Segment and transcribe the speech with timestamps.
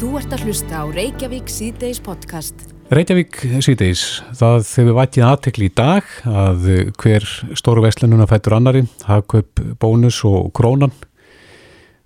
[0.00, 2.62] Þú ert að hlusta á Reykjavík síðdeis podcast.
[2.88, 6.62] Reykjavík síðdeis, það hefur vætið aðtekli í dag að
[7.02, 7.26] hver
[7.60, 10.94] stóru vestlununa fættur annari, hagkaup, bónus og krónan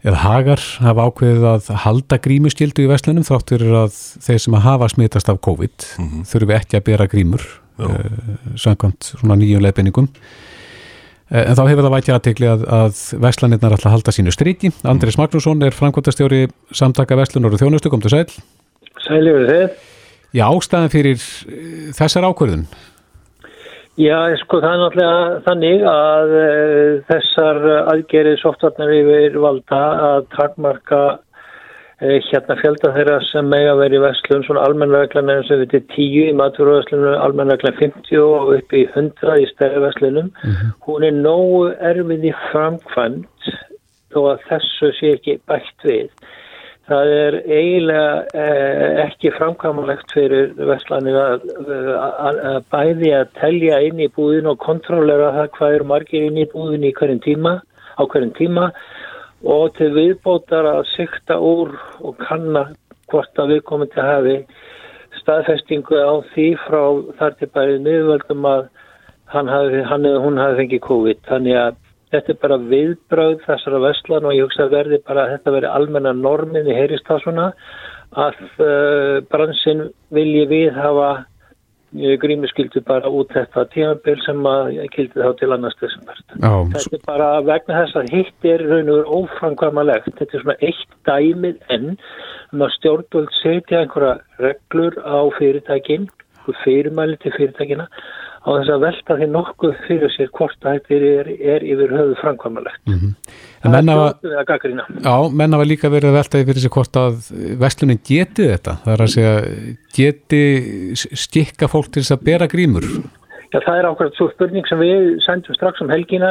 [0.02, 3.94] eða hagar hafa ákveðið að halda grímuskildu í vestlunum þáttur að
[4.26, 6.26] þeir sem að hafa smitast af COVID mm -hmm.
[6.32, 7.46] þurfi ekki að bera grímur
[7.78, 8.10] uh,
[8.58, 10.10] samkvæmt svona nýjum leifinningum.
[11.32, 14.70] Eh, en þá hefur það vætið aðtegli að, að Vestlanirnar alltaf halda sínu stríki.
[14.84, 18.26] Andris Magnússon er framkvæmtastjóri samtaka Vestlunor og þjónustu, kom til sæl.
[19.06, 19.78] Sæljur þið.
[20.34, 22.66] Já, ástæðan fyrir eh, þessar ákvörðun?
[23.94, 27.60] Já, sko það er náttúrulega þannig að uh, þessar
[27.92, 31.02] aðgerið softvarnar yfir valda að takmarka
[32.04, 36.30] hérna fjölda þeirra sem mega verið í vestlun, svona almennreglan er og við til 10
[36.30, 40.30] í maturvestlunum, almennreglan 50 og upp í 100 í stærri vestlunum.
[40.30, 40.72] Mm -hmm.
[40.86, 43.52] Hún er nógu erfið í framkvæmt
[44.14, 46.10] þó að þessu sé ekki bætt við.
[46.84, 51.46] Það er eiginlega eh, ekki framkvæmulegt fyrir Vestlandir að,
[51.96, 56.42] að, að bæði að telja inn í búðin og kontrollera það hvað eru margir inn
[56.42, 57.54] í búðin í hverjum tíma,
[57.96, 58.68] á hverjum tíma
[59.44, 62.68] og til viðbótar að sykta úr og kanna
[63.12, 64.36] hvort að við komum til að hafi
[65.20, 66.82] staðfestingu á því frá
[67.20, 68.68] þar til bærið miðvöldum að
[69.34, 71.24] hann hafi, hann eða hún hafi fengið COVID.
[71.28, 71.80] Þannig að
[72.14, 75.70] Þetta er bara viðbröð þessara vestlan og ég hugsa að verði bara að þetta verði
[75.74, 77.48] almenna normin í heyristásuna
[78.24, 81.08] að uh, bransin vilji við hafa
[81.94, 86.18] grímuskyldu bara út þetta tímabil sem að kildi þá til annars desember.
[86.40, 90.10] Þetta er bara vegna þess að hitt er raun og óframkvæmalegt.
[90.18, 91.94] Þetta er svona eitt dæmið enn
[92.52, 96.10] um að stjórnvöld setja einhverja reglur á fyrirtækinn,
[96.64, 97.88] fyrirmæli til fyrirtækina
[98.44, 102.16] á þess að velta því nokkuð fyrir sér hvort að þetta er, er yfir höfu
[102.20, 102.82] framkvæmulegt.
[102.84, 103.12] Mm -hmm.
[103.64, 104.86] Það er fljótið að gaggrína.
[105.00, 107.14] Já, menna var líka verið að velta því fyrir sér hvort að
[107.64, 108.76] vestlunin geti þetta.
[108.84, 109.34] Það er að segja,
[109.96, 110.42] geti
[111.24, 112.88] stikka fólk til þess að bera grímur?
[113.54, 116.30] Já, það er ákveðat svo spurning sem við sendum strax um helgina,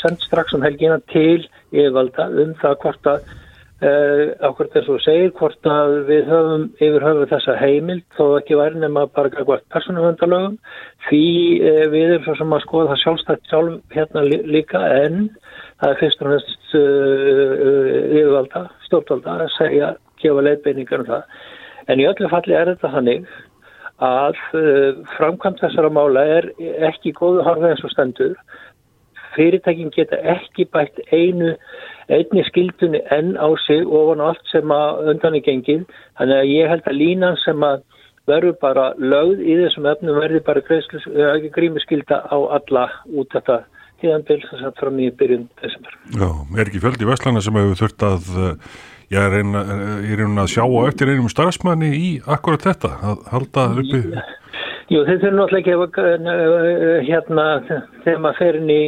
[0.00, 3.20] sendum strax um helgina til yfirvalda um það hvort að
[3.78, 8.56] Uh, ákveðt þess að segja hvort að við höfum yfir höfu þessa heimild þó ekki
[8.58, 10.56] væri nema bara hvert persónuhundalögum
[11.04, 11.20] því
[11.62, 15.20] uh, við erum svo sem að skoða það sjálfstætt sjálf hérna líka en
[15.78, 17.52] það er fyrst og næst uh,
[18.18, 19.92] yfirvalda, stjórnvalda að segja,
[20.24, 21.38] gefa leifbeiningar um það.
[21.86, 23.28] En í öllu falli er þetta þannig
[24.08, 24.40] að
[25.12, 26.50] framkvæmt þessara mála er
[26.90, 28.34] ekki góðu harfið eins og stendur.
[29.38, 31.54] Fyrirtækin geta ekki bætt einu
[32.12, 35.86] einni skildunni enn á sig ofan allt sem að undan er gengið.
[36.18, 37.82] Þannig að ég held að línan sem að
[38.28, 43.62] verður bara lögð í þessum efnum verður bara eh, grímiskylda á alla út þetta
[44.02, 45.96] tíðanbíl sem satt fram í byrjun desember.
[46.14, 48.28] Já, er ekki fjöldi Vestlana sem hefur þurft að
[49.08, 54.02] ég er einn að sjá á eftir einum starfsmanni í akkurat þetta, að halda uppi?
[54.88, 58.82] Jú, þetta er náttúrulega ekki eh, hérna þegar maður fer inn í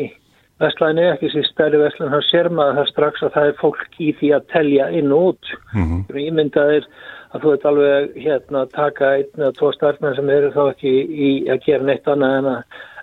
[0.60, 3.96] Vestlæðin er ekki sér stærri vestlæðin, hann sér maður það strax að það er fólk
[3.96, 5.54] í því að telja inn og út.
[5.72, 6.20] Mm -hmm.
[6.20, 6.88] Ég myndað er
[7.30, 10.94] að þú ert alveg hérna að taka einn eða tvo starfmenn sem eru þá ekki
[11.28, 12.60] í að gera neitt annað en að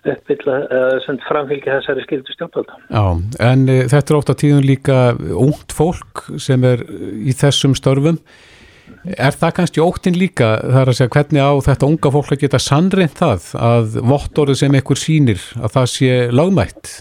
[0.07, 2.77] uppbylla uh, framfylgja þessari skildu stjórnvalda.
[2.91, 3.05] Já,
[3.49, 6.83] en e, þetta er ofta tíðun líka ungt fólk sem er
[7.17, 8.21] í þessum störfum.
[9.03, 12.61] Er það kannski óttinn líka þar að segja hvernig á þetta unga fólk að geta
[12.61, 16.93] sannreint það að vottorið sem einhver sínir að það sé lagmætt?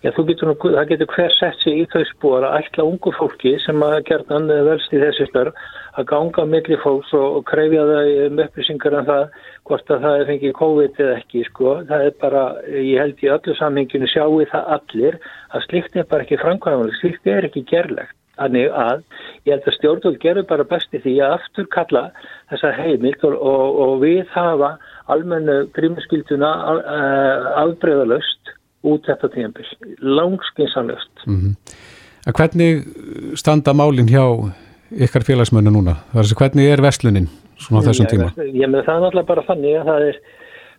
[0.00, 3.82] Já, getur, það getur hver sett sig í þau spór að ætla ungu fólki sem
[3.84, 5.58] að gerðan velst í þessi störf
[6.00, 9.26] að ganga millir fólks og, og krefja það um upplýsingar en um það
[9.68, 11.74] hvort að það er fengið COVID eða ekki sko.
[11.90, 16.24] Það er bara, ég held í öllu samhenginu sjáu það allir að slikt er bara
[16.24, 18.16] ekki framkvæmlega, slikt er ekki gerlegt.
[18.40, 19.02] Þannig að
[19.44, 22.06] ég held að stjórnvöld gerur bara besti því að aftur kalla
[22.48, 24.78] þessa heimilt og, og, og við hafa
[25.12, 28.39] almennu grímuskilduna eh, afbreyðalöst
[28.86, 29.66] út þetta tíðanbíl,
[30.00, 31.12] langskinsanlöst.
[31.26, 31.78] Mm -hmm.
[32.36, 32.84] Hvernig
[33.38, 34.24] standa málinn hjá
[34.90, 35.96] ykkar félagsmönnu núna?
[36.12, 38.28] Þar, hvernig er veslunin svona á þessum tíma?
[38.36, 40.20] Ég með það er náttúrulega bara þannig að það er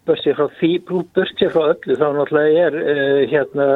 [0.10, 0.72] börstið frá því,
[1.16, 3.68] börstið frá öllu þá náttúrulega er uh, hérna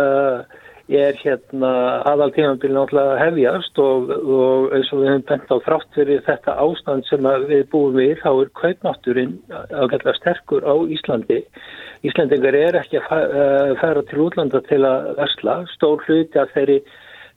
[0.92, 1.72] er hérna
[2.06, 6.58] aðal tímanbíl náttúrulega hefjast og, og eins og við hefum bent á þrátt fyrir þetta
[6.62, 9.34] ástand sem við búum við þá er kaupnátturinn
[9.74, 11.42] ágætlega sterkur á Íslandi.
[12.06, 15.58] Íslandingar er ekki að færa til útlanda til að versla.
[15.74, 16.80] Stór hluti að þeirri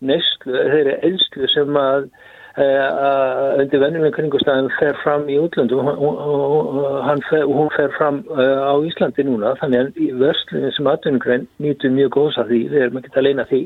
[0.04, 2.10] neyslu, þeirri eðslu sem að
[2.58, 9.22] undir vennilegum kringustæðin fer fram í útlandum hún fer, hún fer fram eh, á Íslandi
[9.26, 13.26] núna þannig að verslunum sem aðdunugrein nýtu mjög góðs að því, við erum ekki að
[13.28, 13.60] leina því.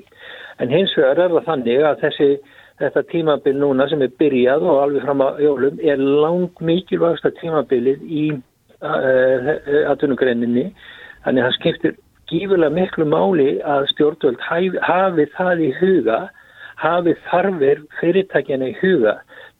[0.60, 2.28] En hins vegar er það þannig að þessi
[2.82, 8.04] þetta tímabil núna sem er byrjað og alveg fram á jólum er lang mikilvægsta tímabilið
[8.04, 8.26] í
[8.82, 10.68] atvinnugreininni.
[11.24, 11.98] Þannig að það skiptir
[12.28, 16.20] gífurlega miklu máli að stjórnvöld hafi það í huga
[16.80, 19.16] hafi þarfir fyrirtækjana í huga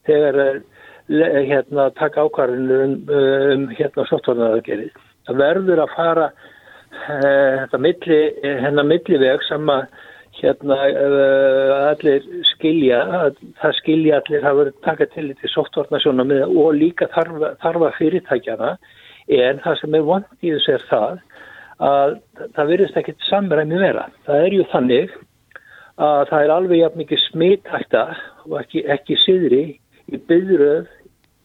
[0.07, 0.61] þegar
[1.09, 4.95] hérna taka ákvarðinu um, um hérna softvarnaraðgerið.
[5.27, 8.21] Það verður að fara uh, þetta milli,
[8.63, 9.85] hennar milliveg sem að
[10.39, 10.77] hérna
[11.91, 12.23] allir
[12.55, 13.03] skilja,
[13.61, 18.71] það skilja allir hafa verið taka til í softvarnasjónum og líka þarfa, þarfa fyrirtækjana
[19.37, 21.21] en það sem er vond í þess er það
[21.83, 22.15] að
[22.55, 24.07] það verðist ekkert samræmi vera.
[24.25, 25.13] Það er ju þannig
[26.01, 28.03] að það er alveg jafn mikið smittækta
[28.49, 29.63] og ekki, ekki siðri
[30.09, 30.89] í byðröð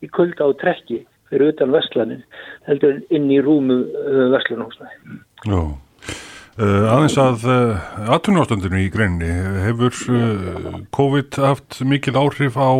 [0.04, 2.24] í kulda og trekki fyrir utan vestlanin
[2.68, 5.18] heldur inn í rúmu uh, vestlunósnaði.
[5.44, 9.30] Já, uh, aðeins að uh, aðtunástöndinu í greinni,
[9.66, 12.70] hefur uh, COVID haft mikil áhrif á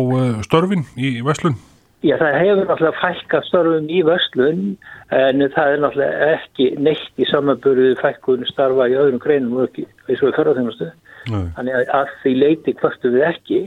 [0.47, 1.59] störfin í vestlun?
[1.99, 4.65] Já, það hefur náttúrulega fælka störfum í vestlun
[5.11, 9.85] en það er náttúrulega ekki neitt í samanböruðu fælkun starfa í öðrum greinum og ekki
[10.07, 10.89] eins og í
[11.29, 11.57] förðarþjónustu.
[11.59, 13.61] Þannig að, að því leiti hvertu við ekki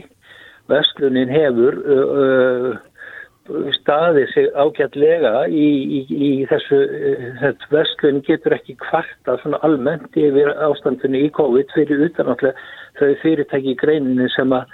[0.71, 2.75] Vestlunin hefur uh,
[3.51, 5.65] uh, staðið sig ágætlega í,
[5.97, 6.79] í, í þessu,
[7.41, 12.55] uh, Vestlun getur ekki kvarta svona almennt yfir ástandinu í COVID fyrir utanátlega
[12.99, 14.71] þau fyrirtæki í greininu sem að,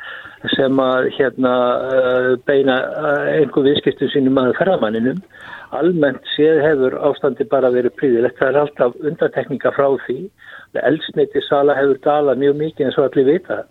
[0.54, 1.54] sem að hérna,
[2.46, 2.76] beina
[3.32, 5.22] einhver viðskiptum sínum að ferðamanninum.
[5.80, 8.36] Almennt séð hefur ástandi bara verið príðilegt.
[8.42, 10.18] Það er alltaf undartekninga frá því.
[10.78, 13.64] Eldsneiti sala hefur dalað mjög mikið eins og allir vita.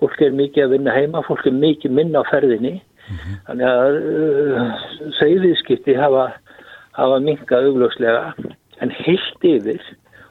[0.00, 2.74] Fólk er mikið að vinna heima, fólk er mikið minna á ferðinni.
[3.06, 3.36] Mm -hmm.
[3.46, 4.72] þannig að uh,
[5.20, 6.24] segðiðskipti hafa,
[6.98, 8.34] hafa minkað augljóslega.
[8.80, 9.80] En heilt yfir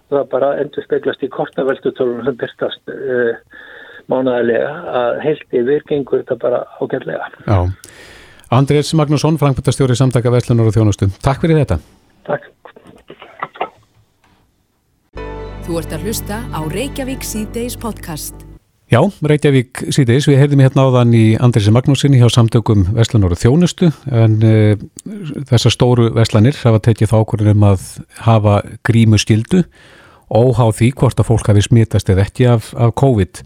[0.09, 3.33] og það bara endur speglast í kortaveltutólunum sem byrstast uh,
[4.11, 7.31] mánaðarlega að heilt yfir gengur þetta bara ágætlega.
[7.47, 7.71] Já,
[8.51, 11.09] Andrés Magnússon Frankfurtastjóri samtaka Veslunar og Þjónustu.
[11.23, 11.79] Takk fyrir þetta.
[12.27, 12.51] Takk
[15.65, 18.43] Þú ert að hlusta á Reykjavík C-Days podcast
[18.93, 23.89] Já, Reykjavík síðeis, við heyrðum hérna áðan í Andrisi Magnúsinni hjá samtökum Vestlanar og Þjónustu
[24.13, 24.75] en uh,
[25.49, 27.87] þessar stóru Vestlanir hafa tekið þá okkur um að
[28.27, 29.63] hafa grímu skildu
[30.29, 33.41] óháð því hvort að fólk hafi smitast eða ekki af, af COVID.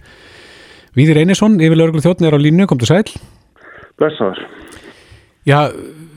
[1.00, 3.06] Víðir Einarsson, yfir lögurlu þjóttn er á línu, kom til sæl.
[3.96, 4.44] Blessaður.
[5.48, 5.72] Já,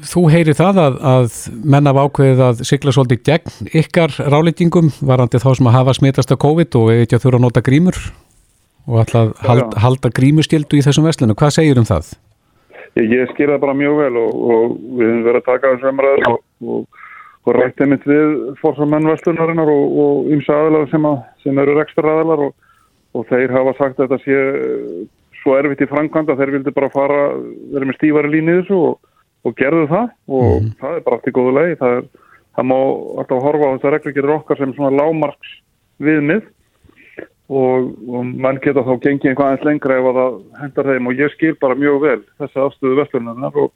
[0.06, 1.36] þú heyri það að, að
[1.74, 6.34] menn af ákveðið að sigla svolítið gegn ykkar ráleitingum varandi þá sem að hafa smitast
[6.34, 7.98] af COVID og ekki að þurfa að nota grímur
[8.88, 11.38] og ætla að halda, halda grímuskildu í þessum vestlunum.
[11.38, 12.12] Hvað segir um það?
[12.98, 16.26] Ég, ég skilða bara mjög vel og, og við höfum verið að taka þessu umræður
[16.32, 17.06] og, og,
[17.46, 22.48] og rætti mitt við fórsamenn vestlunarinnar og ymsa aðlar sem, að, sem eru rekstra aðlar
[22.50, 25.06] og þeir hafa sagt að þetta sé
[25.42, 27.22] svo erfitt í framkvæmda þeir vildi bara fara,
[27.72, 29.00] verið með stífari línu þessu og
[29.58, 30.08] gerðu það
[30.38, 30.72] og mm.
[30.80, 31.68] það er bara allt í góðu lei.
[31.80, 32.08] Það, er,
[32.56, 35.54] það má alltaf horfa á þessar reglur okkar sem svona lámarks
[36.02, 36.42] viðmið
[37.52, 41.34] og, og mann geta þá gengið einhvað eins lengra ef það hendar þeim og ég
[41.34, 43.72] skil bara mjög vel þessi afstöðu vestlunarnar og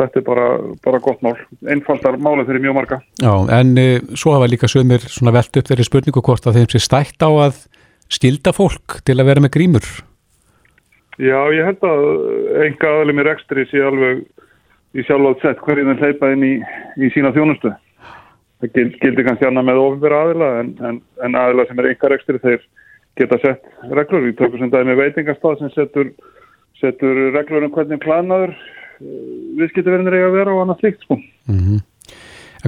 [0.00, 0.46] þetta er bara,
[0.84, 1.34] bara gott mál,
[1.68, 3.00] einfaldar málið fyrir mjög marga.
[3.20, 6.70] Já, en e, svo hafa líka sögumir svona velt upp þeirri spurningu hvort að þeim
[6.72, 7.64] sé stætt á að
[8.10, 9.90] skilda fólk til að vera með grímur?
[11.20, 12.06] Já, ég held að
[12.64, 14.24] enga aðlum í rekstri sé alveg
[14.96, 16.54] í sjálfátt sett hverjum þeir hleypa inn í,
[16.98, 17.72] í sína þjónustu.
[18.60, 22.40] Það gildir kannski annað með ofnbæra aðila en, en, en aðila sem er enga rekstri
[22.42, 22.64] þeir
[23.20, 24.26] geta sett reglur.
[24.26, 26.10] Við tökum sem dæmi veitingastað sem setur,
[26.80, 29.14] setur reglur um hvernig planaður eh,
[29.60, 31.20] viðskiptaverðinir eiga að vera og annað slikt sko.
[31.48, 31.86] Mm -hmm.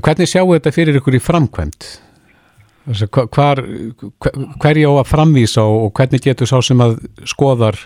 [0.01, 1.91] Hvernig sjáu þetta fyrir ykkur í framkvæmt?
[3.13, 3.61] Hvar,
[4.59, 6.97] hverja á að framvísa og hvernig getur sá sem að
[7.31, 7.77] skoðar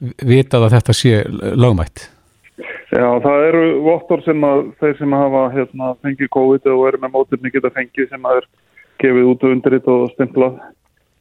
[0.00, 1.22] vitað að þetta sé
[1.56, 2.10] lögmætt?
[2.90, 7.12] Já, það eru vottor sem að þeir sem hafa hérna, fengið COVID og eru með
[7.14, 8.48] móturni geta fengið sem að er
[9.00, 10.56] gefið út og undirrit og stimplað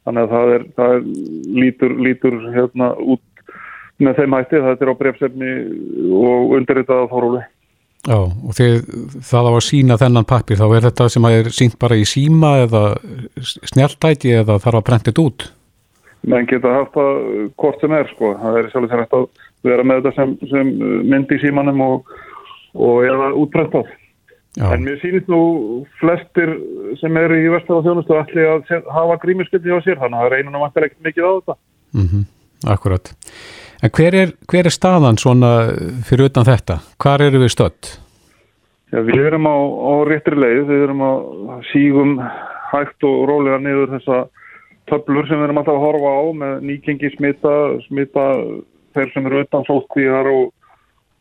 [0.08, 1.06] þannig að það er, það er
[1.60, 3.46] lítur, lítur hérna út
[4.00, 5.54] með þeim hætti, það er á brefsefni
[6.16, 7.46] og undirritað á fórúli.
[8.08, 8.76] Já, og þið,
[9.28, 12.06] það á að sína þennan pappir, þá er þetta sem að er sínt bara í
[12.08, 12.84] síma eða
[13.44, 15.50] snjáltæti eða þarf að brentið út?
[16.30, 17.20] Menn geta haft það
[17.60, 18.32] hvort sem er, sko.
[18.40, 19.28] Það er sjálf þess að
[19.68, 20.74] vera með þetta sem, sem
[21.10, 22.12] myndi í símanum og,
[22.76, 23.90] og eða útbrentað.
[24.58, 24.66] Já.
[24.74, 25.42] En mér sýnist nú
[26.00, 26.56] flestir
[27.00, 30.34] sem eru í vestar á þjónustu allir að hafa grímisköldi á sér þannig að það
[30.34, 31.56] reynir nú vantilega ekki mikið á þetta.
[31.94, 32.24] Mm -hmm.
[32.74, 33.14] Akkurat.
[33.84, 35.52] En hver er, hver er staðan svona
[36.04, 36.80] fyrir utan þetta?
[37.00, 37.92] Hvar eru við stödd?
[38.92, 41.12] Já, við erum á, á réttri leið, við erum á
[41.72, 42.18] sígum
[42.72, 44.18] hægt og rólega niður þessa
[44.90, 47.54] töflur sem við erum alltaf að horfa á með nýkengi smita,
[47.88, 48.26] smita
[49.00, 50.52] þeir sem eru utan sótkvíðar og,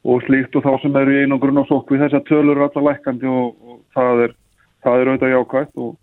[0.08, 2.87] og slíkt og þá sem eru í einangrun og sótkvíð þess að tölur eru alltaf
[2.88, 4.37] lækandi og, og það er,
[4.85, 5.97] það er auðvitað jákvægt og,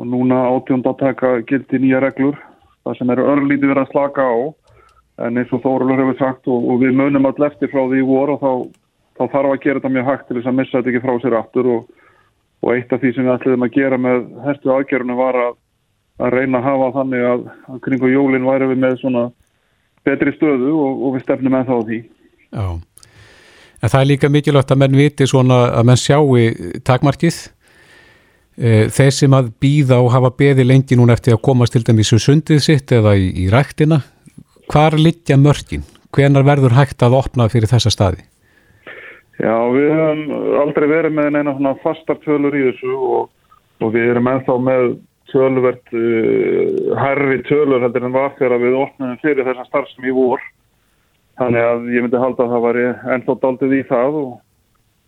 [0.00, 2.40] og núna átjónd að taka gildi nýja reglur
[2.86, 4.36] það sem eru örlítið verið að slaka á
[5.20, 8.32] en eins og Þórulur hefur sagt og við munum all eftir frá því í vor
[8.32, 8.52] og þá,
[9.20, 11.36] þá þarf að gera þetta mjög hægt til þess að missa þetta ekki frá sér
[11.36, 11.82] aftur og
[12.60, 15.54] og eitt af því sem við ætliðum að gera með herstu aðgerðunum var að,
[16.20, 19.22] að reyna að hafa þannig að, að kringu jólinn væri við með svona
[20.06, 22.00] betri stöðu og, og við stefnum með þá því.
[22.50, 22.66] Já,
[23.80, 26.26] en það er líka mikilvægt að menn viti svona að menn sjáu
[26.86, 27.38] takmarkið
[28.56, 32.12] e, þeir sem að býða og hafa beði lengi núna eftir að komast til dæmis
[32.16, 34.02] í sundið sitt eða í, í ræktina,
[34.70, 35.86] hvar liggja mörgin?
[36.10, 38.24] Hvenar verður hægt að opna fyrir þessa staði?
[39.40, 43.30] Já, við hefum aldrei verið með neina svona fastar tölur í þessu og,
[43.80, 44.88] og við erum ennþá með
[45.32, 50.42] tölvert uh, herri tölur heldur en var þegar við opnum fyrir þessa starfsum í vor.
[51.40, 52.78] Þannig að ég myndi halda að það var
[53.14, 54.32] ennþá daldið í það og,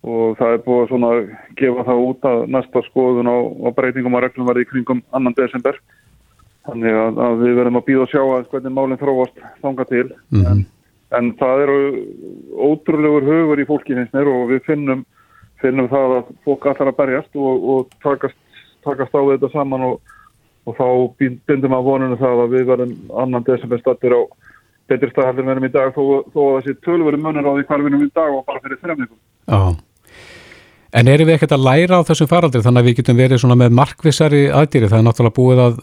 [0.09, 1.19] og það er búið svona að
[1.59, 5.37] gefa það út að næsta skoðun á, á breytingum og reglum verði í kringum annan
[5.37, 5.77] desember.
[6.63, 10.05] Þannig að, að við verðum að býða og sjá að hvernig málinn þróast þanga til.
[10.31, 10.49] Mm -hmm.
[10.51, 10.65] en,
[11.19, 11.79] en það eru
[12.69, 15.05] ótrúlegur högur í fólki mér og við finnum,
[15.61, 18.39] finnum það að fólk allar að berjast og, og takast,
[18.85, 20.17] takast á þetta saman og,
[20.67, 20.87] og þá
[21.49, 24.21] bindum að vonunum það að við verðum annan desember stattir á
[24.91, 27.91] betri staðhælum verðum í dag þó, þó að þessi tölveru munir á því hvar við
[27.91, 29.19] erum í dag og bara fyrir þremningum.
[29.47, 29.61] Já.
[30.93, 33.57] En erum við ekkert að læra á þessum faraldri þannig að við getum verið svona
[33.57, 34.89] með markvissari aðdýri?
[34.91, 35.79] Það er náttúrulega búið að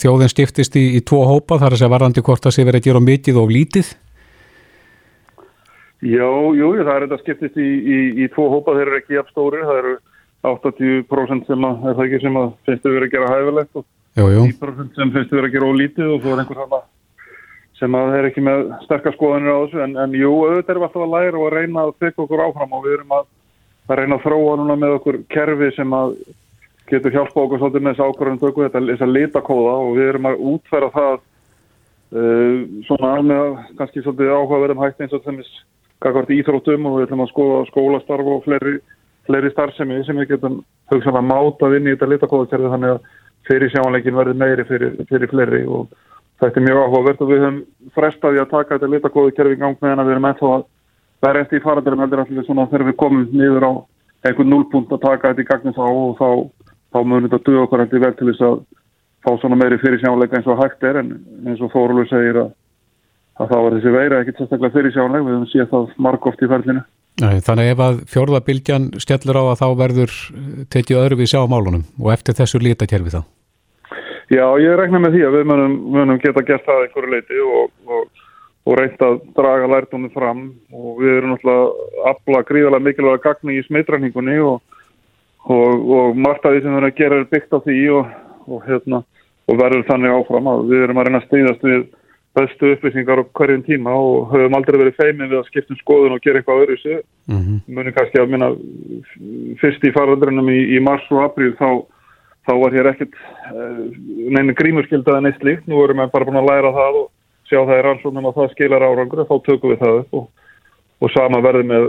[0.00, 2.88] þjóðin stiftist í, í tvo hópa þar að segja varandi hvort það sé verið að
[2.88, 3.90] gera mikið og lítið?
[6.00, 9.32] Já, jú, það er þetta skiptist í, í, í tvo hópa, þeir eru ekki jafn
[9.34, 9.94] stóri, það eru
[10.46, 13.84] 80% sem að, er það ekki sem að finnst þau verið að gera hæfilegt og
[14.20, 14.46] jú, jú.
[14.60, 16.80] 10% sem finnst þau verið að gera ólítið og svo er einhver sama
[17.80, 21.04] sem að þeir ekki með sterkast skoðanir á þessu en, en jú, auðvitað erum alltaf
[21.06, 23.26] að læra og að reyna að þykka okkur áfram og við erum að,
[23.88, 26.14] að reyna að þróa núna með okkur kerfi sem að
[26.90, 30.28] getur hjálpa okkur svolítið með þessu ákvarðan tökku þetta þess að litakóða og við erum
[30.28, 32.54] að útfæra það uh,
[32.88, 35.60] svona með kannski svolítið áhugaverðum hægt eins og þess
[36.00, 38.78] kakvart íþróttum og við ætlum að skoða skólastarf og fleiri,
[39.30, 40.60] fleiri starfsemi sem við getum
[40.92, 43.00] hugsanlega mátað inn í þetta litakóðakerfi þannig að
[43.48, 45.88] fyrir sjáanleikin verður meiri fyrir, fyrir fleiri og
[46.42, 47.60] þetta er mjög áhugavert og við höfum
[47.96, 50.66] frestaði að taka þetta litakóðakerfi í gang meðan við erum ennþá að
[51.24, 53.72] verða eftir í farandurum heldur allir svona þegar við komum niður á
[54.28, 56.28] einhvern núlpunkt að taka þetta í gagnum þá og þá
[56.90, 58.56] þá munum þetta duða okkur heldur vel til þess að
[59.24, 61.12] fá svona meiri fyrir sjáleika eins og hægt er en
[61.46, 62.54] eins og Þórulur segir að,
[63.40, 66.48] að þá er þessi veira ekkert sérstaklega fyrir sjáleik við höfum séð það margóft í
[66.50, 66.84] ferlinu
[67.20, 70.16] Nei, Þannig ef að fjórðabilgjan stjallur á að þá verður
[70.72, 73.20] tekið öðru við sjá málunum og eftir þessu lítakerfi þá?
[74.30, 77.70] Já, ég rekna með því að við munum, munum geta gert það einhverju leiti og,
[77.90, 78.26] og,
[78.64, 83.64] og reynt að draga lærtónu fram og við erum náttúrulega afla gríðarlega mikilvæga gagni í
[83.66, 84.60] smitrækningunni og
[85.44, 88.12] og, margt af því sem við erum að gera er byggt á því og,
[88.66, 89.02] hérna,
[89.50, 91.86] verður þannig áfram að við erum að reyna að stýðast við
[92.36, 96.22] bestu upplýsingar á hverjum tíma og höfum aldrei verið feimið við að skiptum skoðun og
[96.24, 97.00] gera eitthvað öðru sig.
[97.26, 97.60] Mm -hmm.
[97.74, 98.50] Muni kannski að minna
[99.60, 101.70] fyrst í faraldrinum í, í mars og april þá,
[102.46, 103.14] þá var hér ekkert
[103.54, 103.82] uh,
[104.34, 105.66] neina grímurskildaði neitt líkt.
[105.66, 107.08] Nú erum við bara búin að læra það og
[107.50, 110.28] sjá það er alls og það skilar árangur og þá tökum við það upp og
[111.00, 111.86] og sama verði með,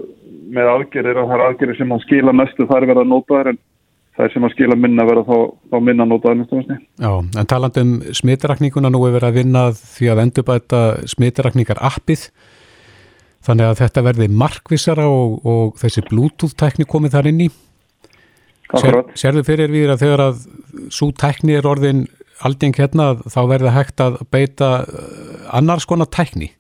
[0.56, 3.60] með aðgerir að það er aðgerir sem að skila mestu þar verða nótaðar en
[4.22, 5.38] það sem að skila minna verða þá,
[5.72, 7.12] þá minna nótaðar næstu Já,
[7.42, 12.28] en talandum smitrakninguna nú er verið að vinna því að endurbæta smitrakningar appið
[13.46, 17.52] þannig að þetta verði markvissara og, og þessi bluetooth tækni komið þar inn í.
[18.72, 20.44] Sér, Serðu fyrir við að þegar að
[20.94, 22.06] svo tækni er orðin
[22.46, 26.52] alding hérna þá verði hægt að beita uh, annars konar tækni?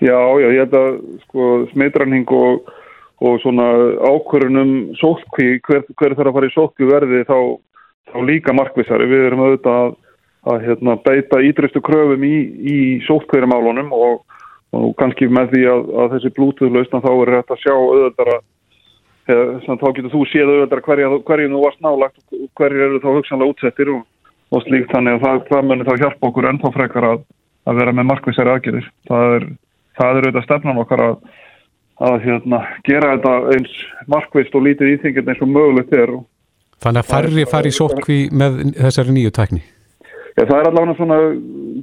[0.00, 2.70] Já, já, ég held að sko, smitranning og,
[3.20, 3.66] og svona
[4.00, 7.38] ákvörunum sótkví, hver, hver þarf að fara í sótkví verði þá,
[8.12, 9.08] þá líka markvissari.
[9.10, 9.96] Við erum auðvitað að,
[10.52, 12.76] að hérna, beita ídristu kröfum í, í
[13.08, 14.22] sótkvíramálunum og,
[14.76, 18.46] og kannski með því að, að þessi blútuðlausna þá er þetta að sjá auðvitað að
[19.68, 20.86] þá getur þú séð auðvitað
[21.28, 24.00] hverju þú varst nálagt og hverju eru þá hugsanlega útsettir og,
[24.50, 27.20] og slíkt þannig að það, það munir þá hjálpa okkur ennþá frekar að,
[27.68, 28.88] að vera með markvissari aðgerðir.
[29.10, 29.46] Það er
[30.00, 31.16] það er auðvitað stefnan okkar að,
[32.00, 33.72] að hérna, gera þetta eins
[34.10, 36.14] markvist og lítið íþingjum eins og mögulegt er.
[36.80, 39.60] Þannig að færri fari sótkví með þessari nýju tækni?
[40.38, 41.18] Já, það er allavega svona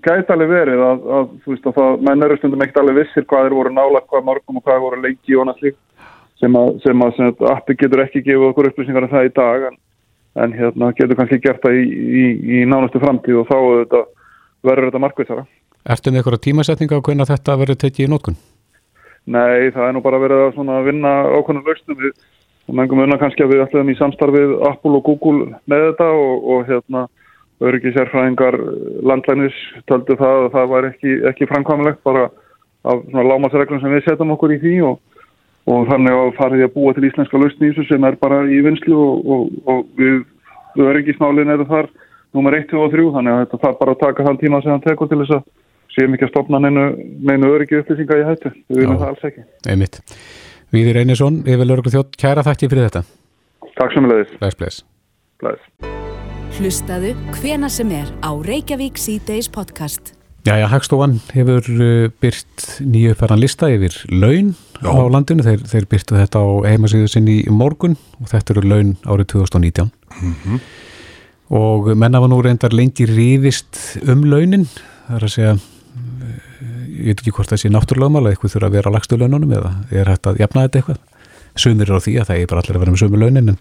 [0.05, 3.50] gætaleg verið að, að þú veist að það, menn eru stundum ekkert alveg vissir hvað
[3.50, 6.07] eru voru nála, hvað margum og hvað voru lengi og annað slíkt
[6.41, 9.33] sem að, sem að, sem að appi getur ekki gefið okkur upplýsingar af það í
[9.38, 9.79] dag en,
[10.45, 11.86] en hérna getur kannski gert það í,
[12.24, 12.25] í,
[12.57, 13.57] í nánastu framtíð og þá
[14.65, 15.47] verður þetta markvistara.
[15.88, 18.39] Ertu með eitthvað tímasetninga á hvernig þetta verður tekið í nótkun?
[19.27, 22.13] Nei, það er nú bara verið að vinna ákveðnum lausnum við
[22.77, 26.69] mengum unna kannski að við ætlum í samstarfið Apple og Google með þetta og, og
[26.69, 27.01] hérna
[27.63, 28.57] öryggi sérfræðingar
[29.07, 29.57] landlænis
[29.89, 32.27] töldu það að það var ekki, ekki framkvæmlegt bara
[32.88, 35.00] af lámasreglum sem við setjum okkur í því og,
[35.67, 39.55] og þannig að farið að búa til íslenska þessu sem er bara í vinslu og,
[39.67, 40.24] og við
[40.88, 41.89] öryggisnálinn eru þar
[42.36, 44.86] nummer 1 og 3 þannig að þetta þarf bara að taka þann tíma sem hann
[44.86, 45.48] tekur til þess að
[45.98, 50.01] séum ekki að stopna neinu öryggi upplýsinga í hættu við viljum það alls ekki Einmitt.
[50.75, 53.06] Víður Einarsson, yfir Lörglu þjótt, kæra þakki fyrir þetta.
[53.77, 54.34] Takk sem leðis.
[54.42, 54.82] Bless, bless.
[55.39, 55.94] Bless.
[56.58, 60.12] Hlustaðu hvena sem er á Reykjavík C-Days podcast.
[60.48, 64.92] Jæja, Hagstofan hefur uh, byrt nýju uppfæran lista yfir laun Já.
[64.92, 65.46] á landinu.
[65.48, 69.92] Þeir, þeir byrtu þetta á heimasíðu sinni í morgun og þetta eru laun árið 2019.
[70.20, 70.62] Mm -hmm.
[71.58, 74.68] Og menna var nú reyndar lengi rífist um launin.
[75.08, 75.58] Það er að segja
[76.98, 79.72] ég veit ekki hvort það sé náttúrlögmála eitthvað þurfa að vera á lagstu laununum eða
[79.92, 81.00] er hægt að jafna þetta eitthvað.
[81.58, 83.60] Sumir er á því að það er bara allir að vera með sumu launin en,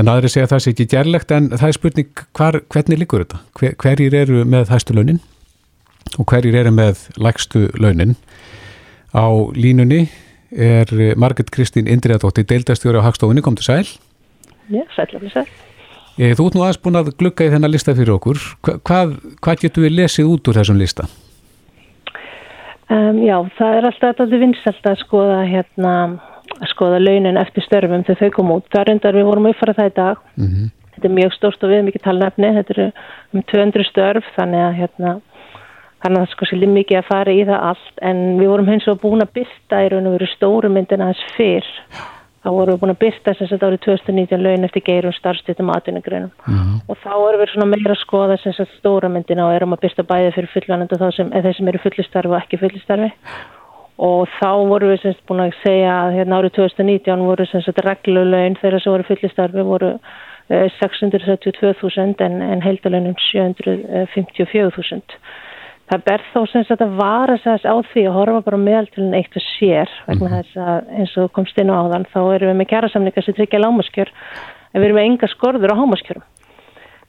[0.00, 3.24] en aðri segja að það sé ekki gerlegt en það er spurning hvar, hvernig líkur
[3.24, 3.42] þetta?
[3.60, 5.20] Hver, hverjir eru með hæstu launin
[6.18, 8.16] og hverjir eru með lagstu launin?
[9.14, 10.04] Á línunni
[10.50, 13.86] er Marget Kristín Indriðadóttir deildastjóri á Hagstofunni, kom til sæl.
[14.70, 15.46] Já, sælum sæl.
[16.18, 18.40] Þú ert nú aðeins búin að glukka í þennan lista fyrir okkur.
[18.66, 21.06] Hvað, hvað getur við lesið út úr þessum lista?
[22.90, 25.94] Um, já, það er alltaf þetta vinsalt að skoða hérna,
[26.56, 28.68] að skoða launin eftir störfum þegar þau kom út.
[28.72, 30.22] Það er undar við vorum uppfara það í dag.
[30.34, 30.70] Mm -hmm.
[30.94, 32.54] Þetta er mjög stórst og við mikið talnefni.
[32.56, 32.86] Þetta eru
[33.32, 35.12] um 200 störf þannig að hérna,
[36.02, 38.88] þannig að það sko sér mikið að fara í það allt en við vorum hins
[38.88, 41.68] og búin að byrta í raun og veru stóru myndina hans fyrr
[42.40, 46.30] þá vorum við búin að byrta þess að árið 2019 laun eftir geirum starfstýttum aðtunagreinum
[46.32, 46.76] mm -hmm.
[46.88, 49.82] og þá erum við svona meira að skoða þess að stóra myndina og erum að
[49.84, 53.10] byrta bæði fyrir fullanend og þeir sem eru fullistarfi og ekki fullistarfi
[54.00, 58.56] og þá vorum við semst búin að segja að hérna árið 2019 voru semst reglulegn
[58.62, 59.90] þeirra sem voru fullistarfi voru
[60.50, 65.02] 672.000 eh, en, en heildalönum 754.000
[65.90, 69.36] það ber þó sem sagt að vara þess á því að horfa bara meðaltilin eitt
[69.36, 70.34] og sér vegna mm.
[70.36, 73.62] þess að eins og komst inn á áðan þá erum við með kjærasamlinga sem tryggja
[73.64, 76.26] lámaskjör en við erum með enga skorður á hámaskjörum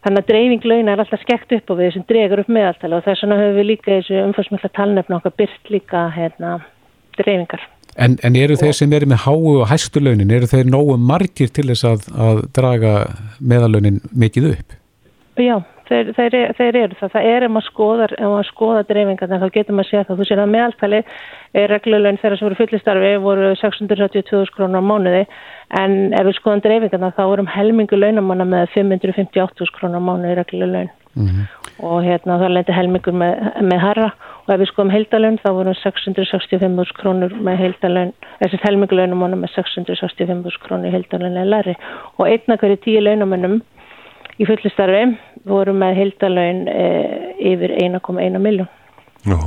[0.02, 3.26] þannig að dreifinglauna er alltaf skekt upp á við sem dregur upp meðaltali og þess
[3.26, 6.58] vegna höfum við líka þessu umfarsmjöla talnefna okkar byrt líka hérna,
[7.20, 7.68] dreifingar
[8.00, 11.66] En, en eru þeir sem eru með háu og hæstulaunin, eru þeir nógu margir til
[11.68, 12.94] þess að, að draga
[13.44, 14.78] meðalaunin mikið upp?
[15.42, 15.58] Já,
[15.92, 17.14] þeir, þeir, þeir eru það.
[17.16, 18.16] Það er ef maður skoðar,
[18.50, 20.22] skoðar dreifingarna þá getur maður að segja það.
[20.22, 21.02] Þú sér að meðaltali
[21.54, 25.26] er reglulegn þeirra sem voru fullistarfi voru 672 krónar á mánuði
[25.82, 30.92] en ef við skoðum dreifingarna þá vorum helmingu launamanna með 558 krónar á mánuði reglulegn
[31.16, 31.46] mm -hmm.
[31.84, 34.12] og hérna þá lendi helmingur með, með herra
[34.46, 39.52] og ef við skoðum heildalön þá vorum 665 krónur með heildalön, þessi helmingu launamanna með
[39.56, 41.76] 665 krónur heildalön eða læri
[42.18, 43.62] og einna hverju tíu launamannum
[44.40, 46.86] í fullistarfi voru með heildalaun e,
[47.52, 48.70] yfir 1,1 miljón.
[49.22, 49.38] Já,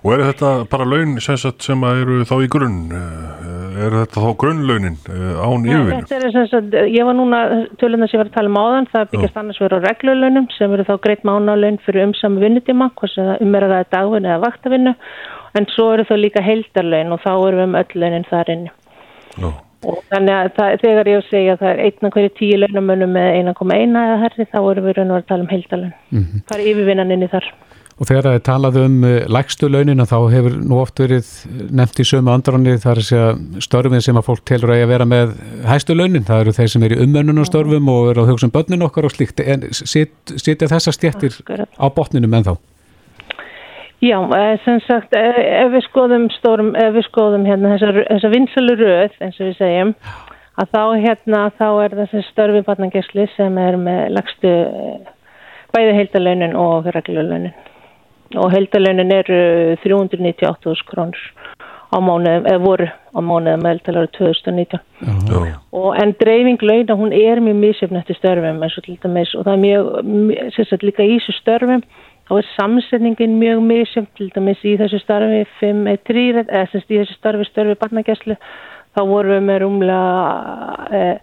[0.00, 2.78] og er þetta bara laun sem eru þá í grunn?
[2.96, 6.00] Eh, er þetta þá grunnlaunin eh, án yfirvinnu?
[6.08, 7.40] Þetta er sem sagt, ég var núna,
[7.80, 10.76] tölun að ég var að tala um áðan, það byggjast annars verið á reglulaunum sem
[10.76, 14.94] eru þá greitt mánalaun fyrir umsami vinnutíma, hvort sem það umverðar að dagvinni eða vaktavinnu,
[15.60, 18.72] en svo eru það líka heildarlaun og þá eru við um öll launin þar inni.
[19.36, 19.50] Já.
[19.88, 23.28] Og þannig að það, þegar ég segja að það er einna hverju tíu launamönnum með
[23.40, 25.92] 1,1 eða herri þá erum við raun og að tala um heildalun.
[26.10, 26.42] Mm -hmm.
[26.48, 27.46] Það er yfirvinnaninni þar.
[28.00, 31.26] Og þegar það er talað um eh, lægstu launina þá hefur nú oft verið
[31.68, 35.34] nefnt í sömu andránni þar að segja störfin sem að fólk telur að vera með
[35.68, 36.24] hægstu launin.
[36.24, 39.12] Það eru þeir sem er í umönnunum störfum og eru á hugsun börnun okkar og
[39.12, 39.40] slikt.
[39.40, 41.36] En setja þessa stjættir
[41.76, 42.54] á botninum en þá?
[44.00, 48.30] Já, eh, sem sagt, eh, ef við skoðum stórum, ef við skoðum hérna þessa, þessa
[48.32, 49.94] vinsalu röð, eins og við segjum,
[50.56, 55.10] að þá hérna, þá er þessi störfi barnagesli sem er með lagstu eh,
[55.76, 57.52] bæði heildalaunin og reglulaunin.
[58.40, 61.20] Og heildalaunin eru 398.000 krónur
[61.90, 64.80] á mánuðum, eða voru á mánuðum meðal 2019.
[65.28, 65.58] Já.
[65.76, 69.44] Og en dreifing launa, hún er mjög mísjöfn eftir störfum eins og til dæmis, og
[69.44, 71.84] það er mjög, sem sagt, líka í þessu störfum,
[72.30, 77.16] þá er samsetningin mjög misjönd til dæmis í þessu starfi 5-3 eða semst í þessu
[77.18, 78.36] starfi störfi barnageslu
[78.94, 81.16] þá vorum við með rúmlega eh,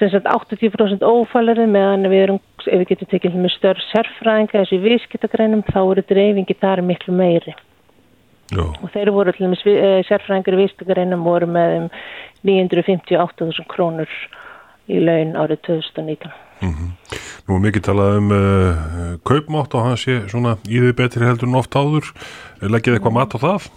[0.00, 5.62] semst 80% ófælarið meðan við erum, ef við getum tekið með störf sérfræðinga þessu vískitagreinum
[5.70, 7.54] þá eru dreifingi þar miklu meiri.
[8.52, 8.66] Jó.
[8.68, 11.90] og þeir voru til dæmis eh, sérfræðingar í vískitagreinum voru með um
[12.50, 14.10] 958.000 krónur
[14.90, 16.90] í laun árið 2019 mm -hmm.
[17.48, 21.48] Nú er mikið talað um uh, kaupmátt og hann sé svona í því betri heldur
[21.48, 22.12] en oft áður.
[22.62, 23.70] Leggið eitthvað mat á það?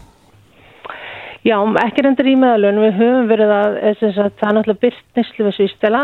[1.46, 2.82] Já, ekki reyndir í meðalun.
[2.82, 6.02] Við höfum verið að, sagt, það er náttúrulega byrst nýslu við svístela,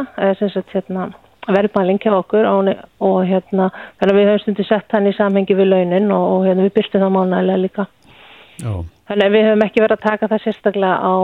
[0.73, 1.07] hérna,
[1.47, 2.69] verðbæling hjá okkur og,
[3.01, 3.71] og hérna,
[4.03, 7.15] við höfum stundir sett hann í samhengi við launin og, og hérna, við byrstum það
[7.15, 7.87] mánægilega líka.
[8.61, 8.73] Já.
[9.09, 11.15] Þannig að við höfum ekki verið að taka það sérstaklega á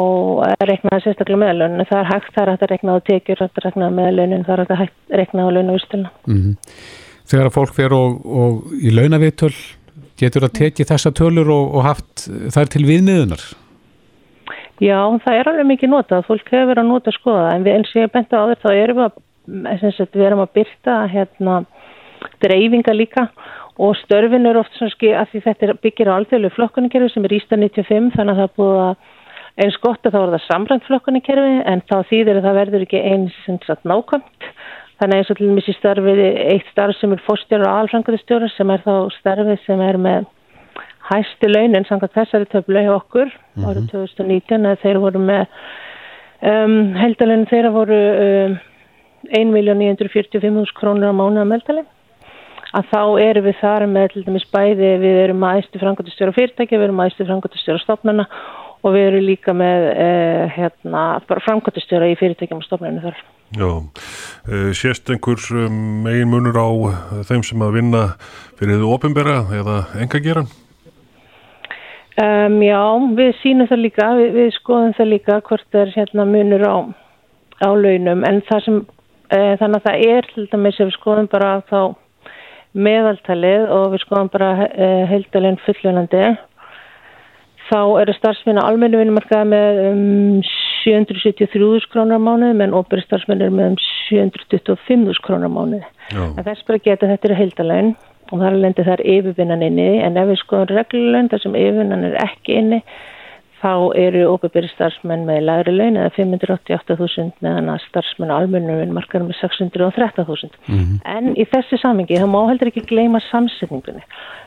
[0.47, 1.84] að rekna það sérstaklega meðalun.
[1.88, 3.88] Það er hægt, það er hægt að rekna á tekjur, það er hægt að rekna
[3.88, 6.12] á meðalunin, það er hægt að rekna á launavistuna.
[6.28, 6.56] Mm -hmm.
[7.28, 9.54] Þegar að fólk fer og, og í launavitöl,
[10.17, 13.43] getur það tekið þessa tölur og, og haft þær til viðmiðunar?
[14.82, 16.26] Já, það er alveg mikið notað.
[16.28, 18.69] Fólk hefur verið að nota skoða en við eins og ég benti á þér þá
[18.73, 19.15] erum við að,
[20.13, 21.56] við erum að byrta hérna,
[22.43, 23.28] dreifinga líka
[23.77, 27.59] og störfin eru oft svona að því þetta byggir á alþjóðlu flokkunarkerfi sem er Ísta
[27.59, 28.95] 95 þannig að það er búið að
[29.57, 33.03] eins gott að þá er það samrænt flokkunarkerfi en þá þýðir að það verður ekki
[33.11, 33.37] eins
[33.91, 34.49] nákvæmt
[34.97, 38.73] þannig eins og til dæmis í starfið eitt starf sem er fórstjóra og alfranguðistjóra sem
[38.73, 40.29] er þá starfið sem er með
[41.09, 43.67] hæsti launin samkvæmt þessari töflu hjá okkur mm -hmm.
[43.69, 45.45] árið 2019 að þeir voru með
[46.41, 48.57] um, heldalinn þeirra voru um,
[49.37, 51.89] 1.945.000 krónur á mánu að meldalinn
[52.77, 56.89] að þá erum við þar með til dæmis bæði, við erum aðeistu frangotastjóra fyrirtæki, við
[56.89, 58.27] erum aðeistu frangotastjóra stofnana
[58.85, 63.25] og við erum líka með eh, hérna, frangotastjóra í fyrirtækjum og stofnana þar.
[63.57, 63.69] Já,
[64.51, 66.69] eh, sést einhver megin munur á
[67.25, 68.05] þeim sem að vinna
[68.59, 70.47] fyrir þið ofinbera eða enga gera?
[72.17, 72.81] Um, já,
[73.13, 76.77] við sínum það líka, við, við skoðum það líka hvort er hérna, munur á,
[77.61, 78.79] á launum en það sem,
[79.29, 81.81] eh, þannig að það er til dæmis ef við skoðum bara þá
[82.75, 86.23] meðaltalið og við skoðum bara eh, heildalinn fullunandi.
[87.67, 90.03] Þá eru starfsmenn á almennu vinnumarkaði með um
[90.86, 95.84] 773.000 krónar á mánuði menn óbyrri starfsmenn er með um 725.000 krónar á mánuði.
[96.39, 97.91] Þess bara geta þetta eru heildalinn
[98.32, 99.89] og þar lendi þar yfirvinnan inni.
[100.03, 102.82] En ef við skoðum reglulönd þar sem yfirvinnan er ekki inni
[103.61, 109.39] þá eru óbyrri starfsmenn með læri laun eða 588.000 meðan að starfsmenn almennu markaður með
[109.41, 110.99] 613.000 mm -hmm.
[111.05, 114.03] en í þessi samingi þá má heldur ekki gleyma samsetningunni.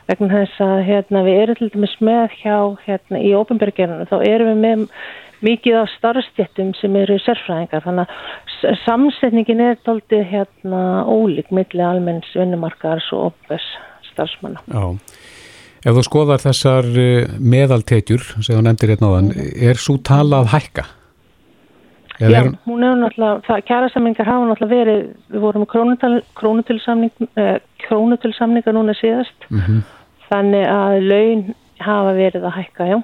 [0.07, 4.53] Vegna þess að hérna, við erum til dæmis með hjá hérna, í óbyrgerðinu þá erum
[4.53, 4.87] við með
[5.41, 7.83] mikið á starfstjættum sem eru sérfræðingar.
[7.83, 8.07] Þannig
[8.63, 13.67] að samsetningin er doldið hérna ólík millir almenns vinnumarkaðars og óbyrs
[14.13, 14.61] starfsmanna.
[14.67, 14.97] Já
[15.81, 19.29] Ef þú skoðar þessar eh, meðaltetjur sem þú nefndir hérna á þann,
[19.69, 20.83] er svo talað hækka?
[22.21, 22.49] Eða Já, er...
[22.67, 25.65] hún er náttúrulega, kjærasamningar hafa náttúrulega verið, við vorum
[26.37, 29.79] krónutilsamningar krónutilsamning, núna síðast, mm -hmm.
[30.29, 31.41] þannig að laun
[31.79, 32.97] hafa verið að hækka, já.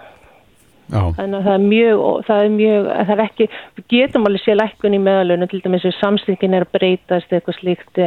[0.93, 1.01] já.
[1.17, 4.59] Þannig að það er mjög, það er mjög, það er ekki, við getum alveg sér
[4.61, 7.97] lækkun í meðalunum, til dæmis ef samstingin er að breytast eitthvað slíkt,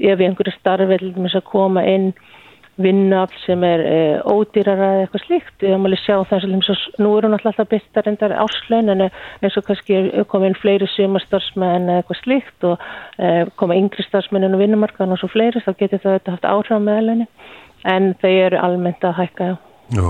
[0.00, 2.14] ef einhverju starfi til dæmis að koma inn
[2.78, 5.54] vinnafl sem er e, ódýrara eða eitthvað slíkt.
[5.60, 6.52] Við höfum alveg sjá það sem
[7.02, 11.88] nú eru náttúrulega alltaf byrta reyndar áslögn en eins og kannski komið inn fleiri sumastarsmenn
[11.90, 12.88] eða eitthvað slíkt og
[13.18, 16.50] e, koma yngri starsmenn inn á vinnumarkaðan og svo fleiri þá getur það þetta haft
[16.52, 17.28] áhrif með alvegni
[17.88, 19.48] en þeir eru almennt að hækka.
[19.94, 20.08] Já,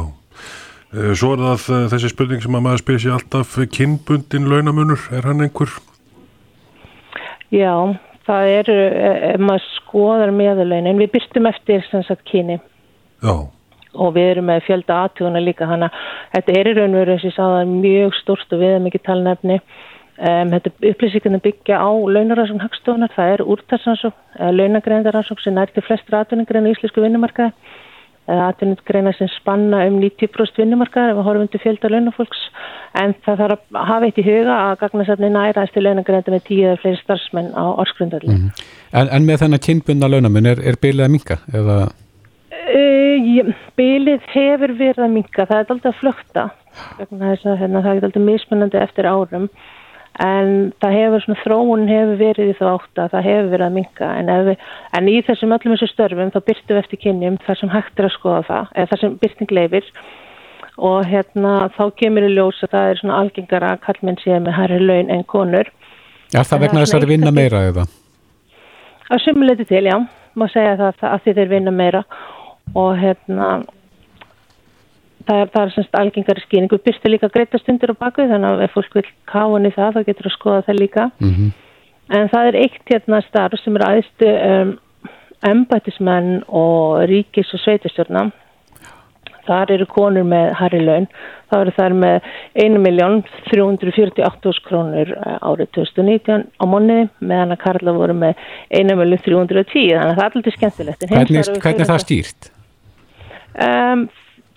[1.18, 5.44] svo er það þessi spurning sem að maður spyrir sér alltaf kynbundin launamunur, er hann
[5.44, 5.72] einhver?
[7.54, 7.72] Já,
[8.28, 12.60] það eru, eh, ef maður skoðar meðalögin, en við byrstum eftir sem sagt kyni.
[13.22, 13.48] Já.
[13.98, 17.14] og við erum með fjölda aðtuguna líka þannig að þetta er í raun og veru
[17.14, 19.56] eins og ég sagði mjög stórst og við erum ekki talnefni.
[20.18, 26.70] Um, þetta upplýsingarna byggja á launaransókn hagstofunar, það er úrtarsansók launagreindaransók sem nærti flestra aðtuningreina
[26.70, 27.54] í Íslensku vinnumarkaði
[28.28, 32.42] aðtuningreina sem spanna um 90% vinnumarkaðar ef við horfum til fjölda launafólks
[33.02, 36.66] en það þarf að hafa eitt í huga að gagnasafni næraðist til launagreinda með tíu
[36.66, 38.34] eða fleiri starfsmenn á orðsgrundalli.
[38.34, 38.68] Mm -hmm.
[39.00, 41.40] en, en með þennan kynbundna launamun er, er bylið að minka?
[41.52, 41.78] Eða...
[42.68, 46.44] Uh, bylið hefur verið að minka, það er alltaf að flökta,
[46.98, 49.48] hérna, það er alltaf mismunandi eftir árum
[50.24, 53.76] en það hefur svona þróun hefur verið í þá átt að það hefur verið að
[53.76, 54.64] minka en, við,
[54.98, 58.08] en í þessum öllum þessu störfum þá byrtu við eftir kynjum þar sem hægt er
[58.08, 59.92] að skoða það, eða þar sem byrting leifir
[60.78, 64.58] og hérna þá kemur í ljós að það er svona algengara að kallmenn séu með
[64.58, 65.70] hærri laun en konur.
[66.34, 67.86] Já, það vegna þess að er vinna meira eða?
[69.08, 69.96] Að sumuleiti til, já,
[70.38, 72.04] má segja það að því þeir vinna meira
[72.76, 73.48] og hérna
[75.28, 76.72] það er, það er semst algengari skýning.
[76.72, 79.96] Við byrstum líka greita stundir á baku þannig að ef fólk vil káðan í það
[79.96, 81.08] þá getur að skoða það líka.
[81.20, 81.54] Mm -hmm.
[82.18, 84.70] En það er eitt hérna starf sem er aðeistu um,
[85.44, 88.30] embætismenn og ríkis og sveitistjórna
[89.48, 91.06] þar eru konur með harri laun,
[91.48, 92.16] þá eru þær með
[92.64, 98.32] 1.348.000 krónur eh, árið 2019 á monni meðan að Karla voru með
[98.68, 101.00] 1.310 þannig að það er alltaf skemmtilegt.
[101.12, 102.40] Hvernig, hvernig er það stýrt?
[103.58, 104.00] Um,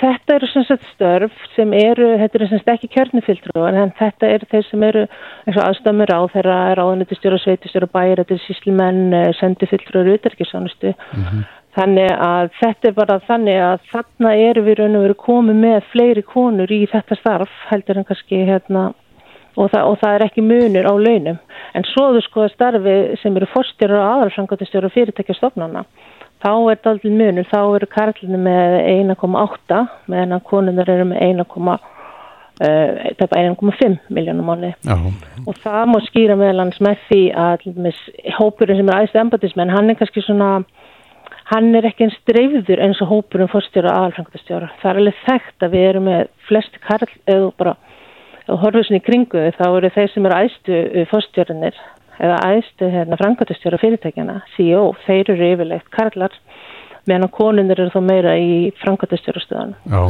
[0.01, 4.33] þetta eru sem sagt störf sem eru, þetta eru sem sagt ekki kjörnufiltrúar en þetta
[4.35, 5.05] eru þeir sem eru
[5.45, 11.49] eins og aðstömmur á þeirra ráðunitistjóra, sveitistjóra, bæri, þetta er síslimenn, sendufiltrúar, utarkisánustu mm -hmm.
[11.71, 15.85] Þannig að þetta er bara þannig að þarna eru við raun og veru komið með
[15.93, 18.89] fleiri konur í þetta starf heldur en kannski hérna
[19.55, 21.39] og það, og það er ekki munur á launum.
[21.75, 25.85] En svo þú sko að starfi sem eru fórstjóru og aðalfrangatistjóru fyrirtækjastofnana
[26.41, 28.77] þá er þetta allir munur, þá eru karlinu með
[29.13, 31.71] 1,8 meðan konunar eru með 1,5
[33.87, 34.71] uh, miljónum mánu
[35.47, 37.67] og það má skýra meðalans með því að
[38.37, 40.49] hópurinn sem er aðeins embatismenn, hann er kannski svona
[41.51, 44.69] hann er ekki eins dreifður eins og hópur um fórstjóra og aðalfangastjóra.
[44.81, 47.73] Það er alveg þekkt að við erum með flest karl eða bara
[48.61, 50.79] horfum í kringu þá eru þeir sem eru æstu
[51.11, 51.81] fórstjóranir
[52.19, 56.35] eða æstu hérna, frangastjóra fyrirtækjana, CEO, þeir eru yfirlegt karlar
[57.09, 59.75] meðan konunir eru þá meira í frangastjóra stöðan.
[59.89, 60.01] Já.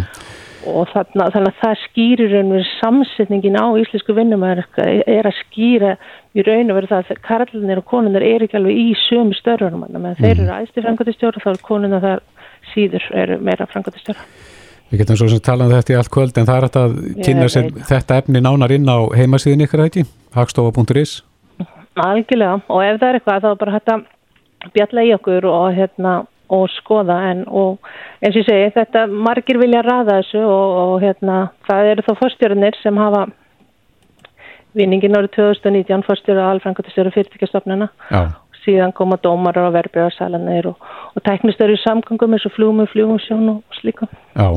[0.71, 5.95] Og þannig að það skýrir einhver samsetningin á íslensku vinnumæðarka er að skýra
[6.37, 9.87] í raun og verið það að karlinir og konunir er ekki alveg í sömu störðunum
[9.95, 10.51] menn þeir mhm.
[10.51, 12.21] eru æsti frangotistjóra þá er konuna þar
[12.75, 14.27] síður eru meira frangotistjóra
[14.91, 16.95] Við getum svo sem talað um þetta í allt kvöld en það er að, að
[17.25, 20.03] kynna sér þetta efni nánar inn á heimasíðin ykkur ekki?
[20.35, 21.21] Hagstofa.is
[21.95, 22.61] Algjörlega.
[22.67, 23.97] Og ef það er eitthvað þá bara hætta
[24.75, 26.13] bjalla í okkur og hérna
[26.51, 27.17] og skoða.
[27.31, 27.79] En og
[28.21, 32.13] eins og ég segi þetta margir vilja ræða þessu og, og hérna það eru þá
[32.19, 33.27] fórstjórnir sem hafa
[34.77, 37.89] vinningin árið 2019 fórstjóra alfrangatistjóra fyrirtækjastofnuna
[38.61, 43.55] síðan koma dómarar og verbreyðarsalanir og, og teknistöru í samgangum eins og flugum og flugumsjón
[43.55, 44.47] og slíka Já,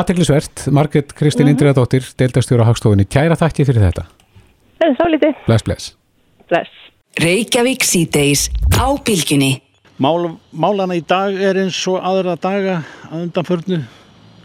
[0.00, 1.58] aðteglisvert Marget Kristín mm -hmm.
[1.58, 4.04] Indriðadóttir deildastjóra hagstofunni, kæra þakki fyrir þetta.
[4.78, 6.03] Það er þá litið Bless, bless
[6.50, 6.70] Bless
[7.20, 9.58] Reykjavík síðdeis á bylginni
[10.02, 13.76] Mál, málana í dag er eins og aðra daga að undanförnu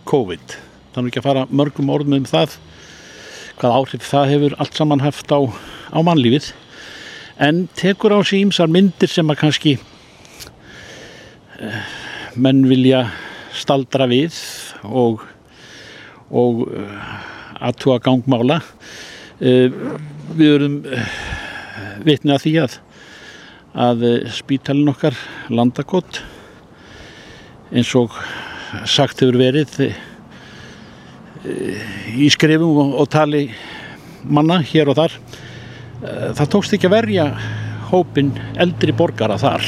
[0.05, 0.53] COVID.
[0.93, 2.53] Þannig ekki að fara mörgum orðum um það
[3.57, 5.39] hvað áhrif það hefur allt saman haft á,
[5.89, 6.51] á mannlífið
[7.41, 9.73] en tekur á sig ímsar myndir sem að kannski
[11.57, 11.81] eh,
[12.37, 13.07] menn vilja
[13.57, 14.37] staldra við
[14.85, 15.25] og,
[16.29, 17.11] og eh,
[17.57, 18.61] aðtúa gangmála.
[19.41, 19.73] Eh,
[20.37, 20.81] við erum
[22.05, 22.79] vitnið að því að
[23.77, 25.17] að eh, spítalinn okkar
[25.53, 26.21] landakott
[27.69, 28.15] eins og
[28.89, 29.97] sagt hefur verið eh,
[32.17, 33.49] í skrifum og, og tali
[34.25, 37.29] manna hér og þar eh, það tókst ekki að verja
[37.89, 39.63] hópin eldri borgara þar.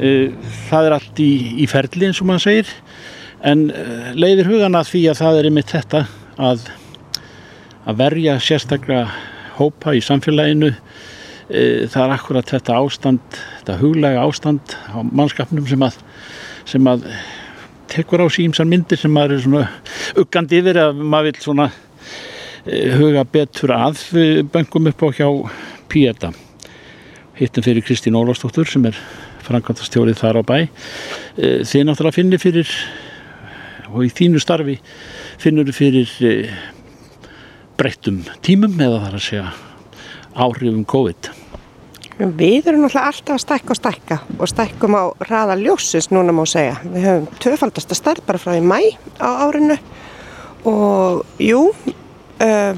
[0.00, 2.68] Það er allt í, í ferli eins og maður segir
[3.44, 3.66] en
[4.16, 6.02] leiðir hugana því að það er einmitt þetta
[6.40, 6.66] að
[7.88, 9.08] að verja sérstaklega
[9.60, 10.72] hópa í samfélaginu.
[11.50, 15.96] E, það er akkurat þetta ástand þetta huglega ástand á mannskapnum sem að,
[16.68, 17.08] sem að
[17.90, 19.64] tekur á símsan myndir sem maður er svona
[20.20, 21.66] uggandi yfir að maður vil svona
[22.64, 24.04] e, huga betur að
[24.54, 25.28] bengum upp á hjá
[25.90, 26.30] Píeta.
[27.40, 28.98] Hittum fyrir Kristín Ólafsdóttur sem er
[29.42, 30.58] frangandastjórið þar á bæ.
[30.60, 32.70] E, þið náttúrulega finnir fyrir
[33.90, 34.76] og í þínu starfi
[35.40, 36.10] finnur fyrir
[37.80, 39.52] breyttum tímum eða þar að segja
[40.36, 41.30] áhrifum COVID
[42.20, 46.42] Við erum náttúrulega alltaf að stækka og stækka og stækkum á raða ljósins núna má
[46.44, 46.74] segja.
[46.84, 48.76] Við höfum töfaldasta starf bara frá í mæ
[49.16, 49.78] á árinu
[50.68, 51.62] og jú,
[52.44, 52.74] uh,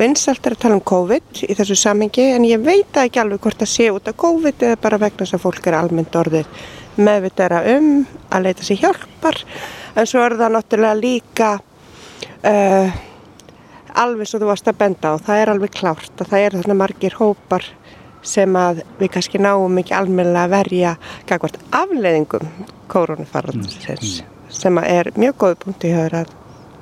[0.00, 3.60] vinsalt er að tala um COVID í þessu samengi en ég veit ekki alveg hvort
[3.60, 6.48] það sé út af COVID eða bara vegna þess að fólk er almennt orðið
[6.96, 7.90] meðvitera um
[8.32, 9.42] að leita sér hjálpar
[9.92, 12.96] en svo er það náttúrulega líka uh,
[14.02, 15.14] alveg svo þú varst að benda á.
[15.26, 17.66] Það er alveg klárt að það er þarna margir hópar
[18.26, 20.94] sem að við kannski náum ekki almenna að verja
[21.28, 22.48] gagvart afleðingum
[22.90, 24.32] koronafarransins mm.
[24.52, 26.32] sem að er mjög góð punkti hér að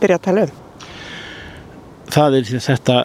[0.01, 0.55] byrja að tala um.
[2.15, 2.97] Það er þetta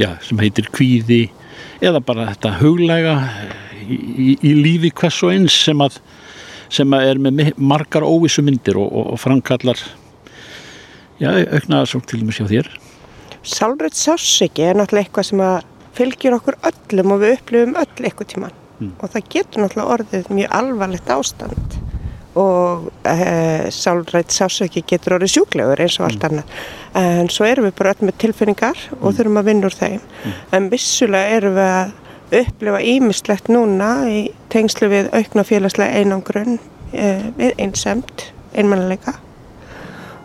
[0.00, 1.22] já, sem heitir kvíði
[1.84, 3.14] eða bara þetta huglega
[3.84, 5.98] í, í, í lífi hvers og eins sem að,
[6.72, 9.80] sem að er með margar óvissu myndir og, og, og framkallar
[11.20, 12.72] já, auknaðar svo til og með sjá þér.
[13.40, 15.60] Sálröð sásiki er náttúrulega eitthvað sem að
[15.96, 18.90] fylgjur okkur öllum og við upplifum öll eitthvað tíman mm.
[18.98, 21.78] og það getur náttúrulega orðið mjög alvarlegt ástand
[22.40, 26.28] og e, sálrætt sásöki getur orðið sjúklegur eins og allt mm.
[26.28, 29.16] annað en svo erum við bara öll með tilfinningar og mm.
[29.18, 30.36] þurfum að vinna úr þeim mm.
[30.56, 31.96] en vissulega erum við að
[32.40, 34.20] upplifa ímislegt núna í
[34.52, 36.60] tengslu við aukna félagslega einangrun
[36.94, 37.08] e,
[37.40, 39.16] við einsemt einmannuleika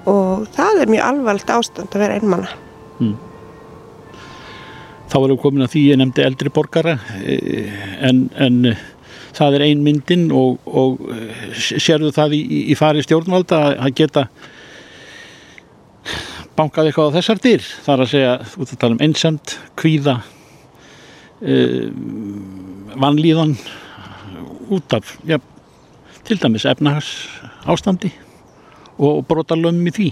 [0.10, 2.50] og það er mjög alvarlegt ástand að vera einmanna.
[3.00, 3.16] Mm.
[5.10, 7.72] Þá erum við komin að því ég nefndi eldri borgara eh,
[8.06, 8.84] en, en eh,
[9.36, 12.42] það er ein myndin og, og eh, sérðu það í,
[12.72, 14.28] í fari stjórnvalda að geta
[16.56, 20.14] bankað eitthvað á þessar dyr þar að segja, út að tala um einsend, kvíða
[21.44, 21.88] uh,
[22.96, 23.58] vanlíðan
[24.72, 25.42] út af ja,
[26.24, 27.12] til dæmis efnahags
[27.68, 28.14] ástandi
[28.98, 30.12] og brotalöfum í því?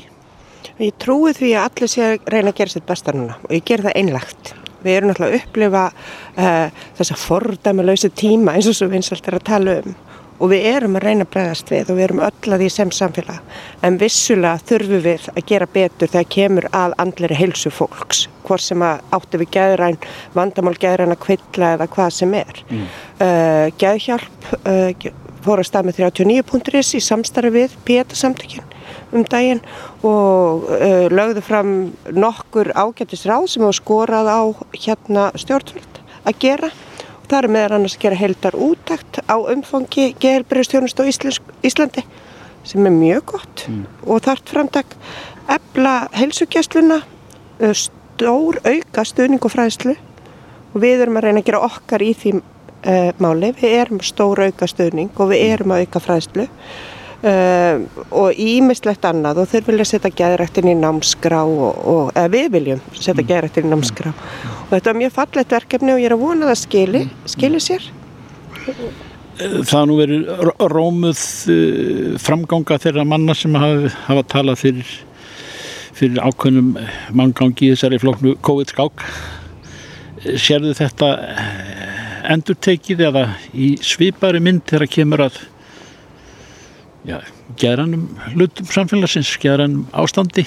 [0.80, 3.66] Ég trúi því að allir sé að reyna að gera sitt besta núna og ég
[3.68, 8.90] ger það einlagt Við erum náttúrulega að upplifa uh, þessa fordæmuleysu tíma eins og svo
[8.92, 9.96] vinsalt er að tala um.
[10.44, 12.92] Og við erum að reyna að bregðast við og við erum öll að því sem
[12.92, 13.54] samfélag.
[13.86, 18.84] En vissulega þurfum við að gera betur þegar kemur að andleri heilsu fólks hvort sem
[18.84, 20.00] að áttu við gæðræn
[20.36, 22.64] vandamál gæðræn að kvilla eða hvað sem er.
[22.68, 22.84] Mm.
[23.24, 25.10] uh, Gæðhjálp uh,
[25.46, 28.73] fór að stað með 39.is í samstarfi við Pétur samtökinn
[29.14, 29.62] um daginn
[30.06, 31.72] og uh, lögðu fram
[32.12, 34.42] nokkur ágættis ráð sem hefur skorað á
[34.74, 36.70] hérna stjórnvöld að gera.
[37.24, 41.04] Og það er meðan annars að gera heildar útækt á umfangi geðelbyrjastjónust á
[41.64, 42.06] Íslandi
[42.64, 43.84] sem er mjög gott mm.
[44.08, 44.96] og þart framtak.
[45.52, 49.96] Ebla heilsugjastluna uh, stór auka stuðning og fræðslu.
[50.74, 54.46] Og við erum að reyna að gera okkar í því uh, máli, við erum stór
[54.48, 56.48] auka stuðning og við erum að auka fræðslu
[57.24, 59.38] Uh, og ímislegt annað.
[59.44, 63.30] Og þeir vilja setja gæðrættin í námskrá og, og eða við viljum setja mm.
[63.30, 64.12] gæðrættin í námskrá.
[64.66, 67.04] Og þetta er mjög fallet verkefni og ég er að vona að það skili.
[67.32, 67.88] Skili sér?
[69.40, 70.28] Það nú verið
[70.74, 71.24] rómuð
[71.56, 74.94] uh, framganga þeirra manna sem hafa, hafa talað fyrir
[75.94, 76.76] fyrir ákveðnum
[77.16, 79.08] manngangi þessari flóknu COVID-skák.
[80.42, 81.10] Serðu þetta
[82.34, 85.40] endurtekið eða í svipari mynd þegar kemur að
[87.08, 87.18] já,
[87.60, 90.46] geranum hlutum samfélagsins, geranum ástandi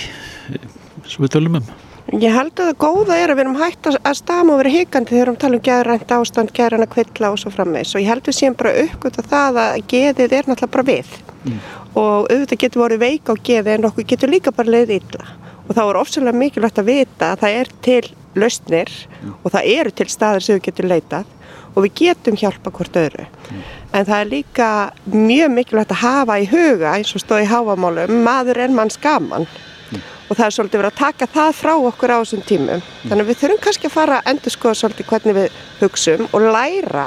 [1.07, 1.75] sem við tölum um.
[2.15, 5.11] Ég held að það góða er að við erum hægt að stama og vera hikandi
[5.11, 8.37] þegar við um talum geðrænt ástand, geðræna kvilla og svo frammeins og ég held við
[8.39, 11.59] séum bara uppgöt að það að geðið er náttúrulega bara við mm.
[11.99, 15.27] og auðvitað getur voruð veik á geði en okkur getur líka bara leiðið illa
[15.67, 18.03] og þá er ofsalega mikilvægt að vita að það er til
[18.39, 19.35] lausnir mm.
[19.43, 21.35] og það eru til staðir sem við getum leitað
[21.75, 23.27] og við getum hjálpa hvort öðru.
[23.51, 23.65] Mm.
[23.97, 24.71] En það er líka
[25.09, 29.47] mjög mikilvægt að hafa í huga eins og stóð í háamálum, maður er mann skaman
[29.47, 30.03] mm.
[30.29, 32.83] og það er svolítið verið að taka það frá okkur á þessum tímum.
[32.83, 33.07] Mm.
[33.07, 36.45] Þannig að við þurfum kannski að fara að endur skoða svolítið hvernig við hugsum og
[36.45, 37.07] læra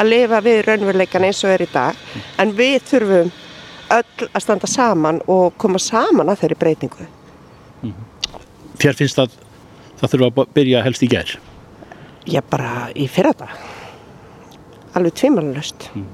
[0.00, 2.00] að lifa við raunveruleikan eins og er í dag
[2.40, 3.34] en við þurfum
[3.98, 7.10] öll að standa saman og koma saman að þeirri breytingu.
[7.82, 8.00] Mm.
[8.80, 9.36] Þér finnst að
[10.00, 11.36] það þurfa að byrja helst í gerð?
[12.24, 13.52] Já, bara í fyrra dag
[14.96, 16.08] alveg tvimalust mm.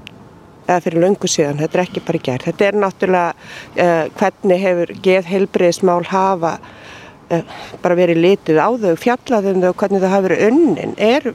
[0.69, 4.93] Eða fyrir löngu síðan, þetta er ekki bara gert þetta er náttúrulega uh, hvernig hefur
[5.05, 10.45] geð heilbriðismál hafa uh, bara verið litið á þau fjallaðum þau, hvernig þau hafa verið
[10.49, 11.31] unnin er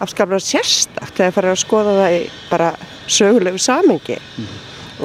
[0.00, 2.72] afskaplega sérstakt þegar fara að skoða það í bara
[3.10, 4.50] sögulegu samengi mm.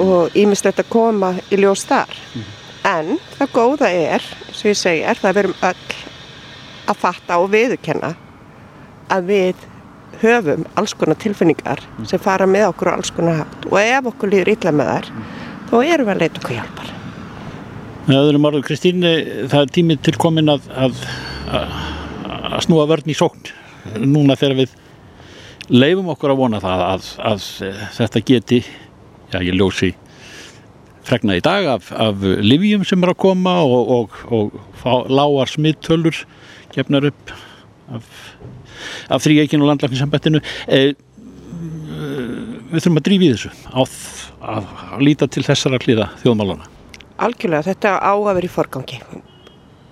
[0.06, 2.50] og ímislegt að koma í ljós þar mm.
[2.92, 6.04] en það góða er, sem ég segi, er það að verum öll
[6.86, 8.14] að fatta og viðkenna
[9.12, 9.66] að við
[10.22, 14.32] höfum alls konar tilfinningar sem fara með okkur á alls konar hatt og ef okkur
[14.32, 15.10] líður illa með þær
[15.66, 16.92] þá erum við að leita okkur hjálpar.
[18.16, 21.04] Öðrum orðu Kristín það er tímið til komin að að,
[21.50, 23.54] að snúa vörn í sókn
[24.06, 24.74] núna þegar við
[25.72, 27.46] leifum okkur að vona það að, að
[27.96, 28.60] þetta geti
[29.32, 29.92] já ég ljósi
[31.06, 35.50] fregna í dag af, af livjum sem er að koma og, og, og, og lágar
[35.50, 36.22] smittölur
[36.74, 37.34] gefnar upp
[37.94, 38.06] af
[39.08, 40.82] af þrýjækinu og landlækningssambettinu e,
[42.72, 46.72] við þurfum að drífi þessu á að, að líta til þessara hliða þjóðmálana
[47.16, 49.00] Algjörlega, þetta á að vera í forgangi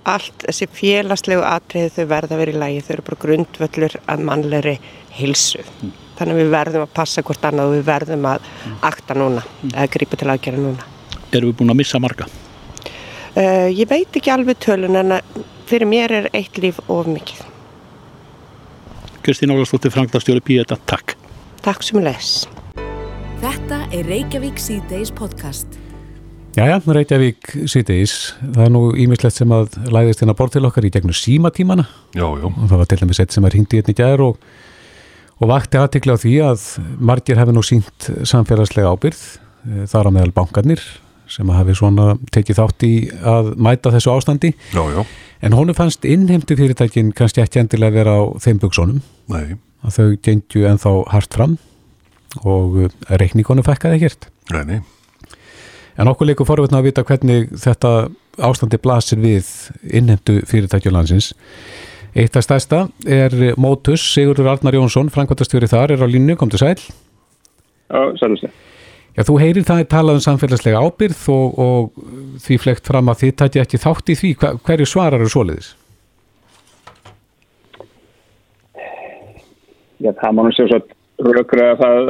[0.04, 4.24] allt þessi félagslegu atriði þau verða að vera í lægi þau eru bara grundvöllur að
[4.28, 4.74] mannleiri
[5.16, 5.94] hilsu mm.
[6.18, 8.76] þannig að við verðum að passa hvort annað og við verðum að mm.
[8.90, 9.72] akta núna mm.
[9.72, 10.90] eða grípa til aðgerða núna
[11.34, 12.28] Erum við búin að missa marga?
[13.34, 15.16] Uh, ég veit ekki alveg tölun en
[15.66, 17.40] fyrir mér er eitt líf of mikið
[19.24, 21.14] Kristín Ólarsdóttir, Franklarstjóri Píeta, takk.
[21.64, 22.42] Takk sem les.
[23.40, 25.78] Þetta er Reykjavík C-Days podcast.
[26.58, 30.90] Jæja, Reykjavík C-Days, það er nú ímislegt sem að læðist hérna bort til okkar í
[30.92, 31.86] gegnum símatímana.
[32.12, 32.44] Já, já.
[32.50, 34.44] Og það var til dæmis eitt sem er hindi hérna í gæðar og,
[35.40, 36.68] og vakti aðtikla á því að
[37.00, 39.24] margir hefði nú sínt samfélagslega ábyrð,
[39.70, 40.84] eh, þar á meðal bankarnir
[41.30, 42.94] sem hafi svona tekið þátt í
[43.24, 44.54] að mæta þessu ástandi.
[44.74, 45.04] Já, já.
[45.44, 49.00] En honum fannst innheimtu fyrirtækin kannski ekki endilega vera á þeim buksónum.
[49.32, 49.56] Nei.
[49.84, 51.56] Að þau gengju ennþá hart fram
[52.42, 54.28] og eh, reikníkonu fekkaði ekkert.
[54.54, 54.78] Nei, nei.
[56.00, 57.92] En okkur leikur forvetna að vita hvernig þetta
[58.42, 59.50] ástandi blasir við
[59.84, 61.32] innhendu fyrirtækjulandsins.
[62.14, 66.62] Eitt af stærsta er Mótus, Sigurður Arnar Jónsson, Frankvartastjóri þar, er á línu, kom til
[66.62, 66.76] sæl.
[67.90, 68.46] Já, sælumst.
[69.14, 73.20] Já, þú heyrir það að tala um samfélagslega ábyrð og, og því flekt fram að
[73.22, 74.30] þið tæti ekki þátt í því.
[74.40, 75.70] Hver, hverju svarar eru svoleiðis?
[80.02, 80.80] Já, það má nú sjá svo
[81.34, 82.08] rökra að það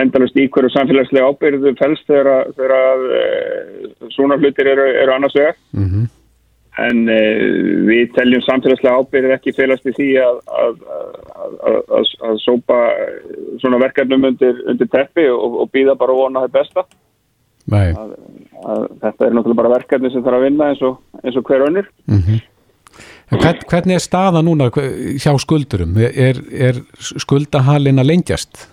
[0.00, 5.58] endalust í hverju samfélagslega ábyrðu fælst þegar, þegar uh, svona hlutir eru, eru annars vegar.
[5.76, 6.08] Mm -hmm.
[6.76, 7.44] En uh,
[7.88, 10.82] við teljum samfélagslega ábyrðu ekki félast í því að, að,
[11.70, 12.80] að, að sópa
[13.62, 16.84] svona verkefnum undir, undir teppi og, og býða bara vona það besta.
[17.66, 17.88] Nei.
[19.02, 21.88] Þetta er náttúrulega bara verkefni sem þarf að vinna eins og, eins og hver önnur.
[22.06, 22.44] Mm -hmm.
[23.26, 25.96] Hvern, hvernig er staða núna hjá skuldurum?
[25.98, 28.68] Er, er skuldahalina lengjast?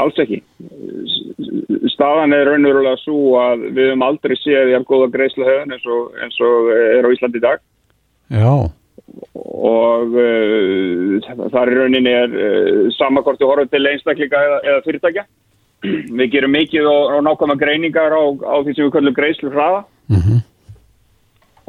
[0.00, 0.40] Alls ekki.
[2.00, 5.88] Staðan er raunverulega svo að við höfum aldrei séð í afgóða greiðsla höfun eins,
[6.24, 7.64] eins og er á Íslandi í dag.
[8.32, 8.52] Já.
[9.60, 15.26] Og uh, þar í rauninni er uh, samakorti horfið til einstakleika eða, eða fyrirtækja.
[16.22, 19.84] Við gerum mikið og, og nákvæma greiningar á, á því sem við kallum greiðslu hraða.
[20.08, 20.46] Mm -hmm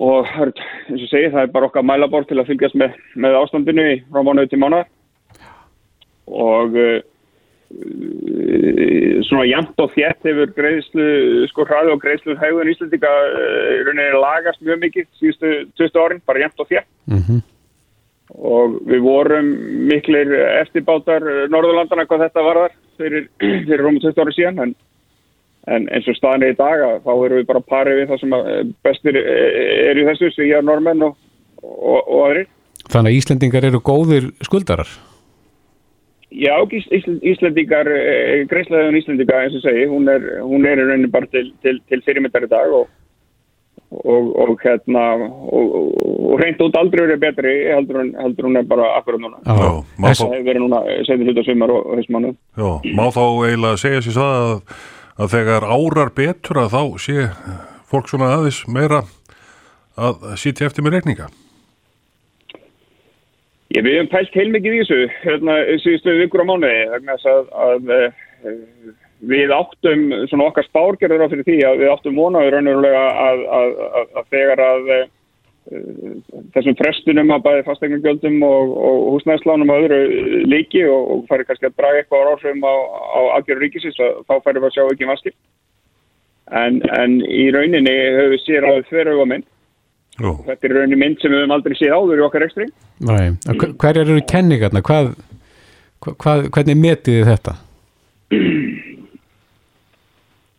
[0.02, 3.84] og eins og segi það er bara okkar mælabór til að fylgjast með, með ástandinu
[3.86, 4.88] í frá mánuði til mánuðar
[6.32, 6.98] og uh,
[9.28, 11.08] svona jæmt og þétt hefur greiðslu
[11.52, 16.44] sko hraði og greiðslu hægur í Íslandika uh, lagast mjög mikið síðustu 20 árin, bara
[16.44, 17.42] jæmt og þétt mm -hmm.
[18.52, 19.52] og við vorum
[19.92, 23.28] miklir eftirbátar Norðurlandana hvað þetta var þar fyrir,
[23.68, 24.76] fyrir rúmum 20 ári síðan en
[25.70, 28.32] En eins og staðin er í dag þá erum við bara parið við það sem
[28.82, 31.14] bestir er í þessu, svíjar, normenn og,
[31.62, 32.48] og, og aðri.
[32.90, 34.90] Þannig að Íslendingar eru góðir skuldarar?
[36.32, 37.90] Já, Ísl, Íslendingar,
[38.48, 42.04] greiðslegaðun Íslendinga eins og segi, hún er, hún er í rauninni bara til, til, til
[42.06, 42.88] fyrirmyndar í dag og,
[44.00, 45.04] og hérna,
[45.52, 49.44] og reynd út aldrei verið betri heldur hún, heldur hún er bara akkurat núna.
[49.44, 49.60] Já,
[50.00, 52.34] það hefur verið núna setjum hluta sumar og hausmannu.
[52.56, 54.58] Já, má þá eiginlega segja sér það að
[55.22, 57.28] að þegar árar betur að þá sé
[57.92, 59.04] fólk svona aðeins meira
[60.00, 61.30] að sitja eftir með reikninga?
[63.72, 67.46] Ég við hefum pælt heilmikið í þessu hérna síðustu vikur á mánuði vegna þess að,
[67.66, 67.92] að,
[68.52, 68.60] að
[69.32, 73.44] við áttum svona okkar spárgerður á fyrir því að við áttum vonaður raunverulega að,
[74.18, 74.92] að þegar að
[76.56, 80.00] þessum frestunum að bæði fastegnargjöldum og, og húsnæðslánum og öðru
[80.50, 84.34] líki og, og færi kannski að draga eitthvað á ráðsum á, á aðgjörður ríkisins þá
[84.42, 85.36] færi við að sjá ekki vaskil
[86.64, 89.48] en, en í rauninni höfum við sér að þverju á mynd
[90.20, 90.34] Jú.
[90.46, 92.66] þetta er rauninni mynd sem við höfum aldrei séð áður í okkar ekstri
[93.08, 93.32] Nei,
[93.80, 94.84] hverjar eru kenningarna?
[94.86, 95.14] Hvað,
[96.04, 97.54] hvað, hvernig metið þið þetta?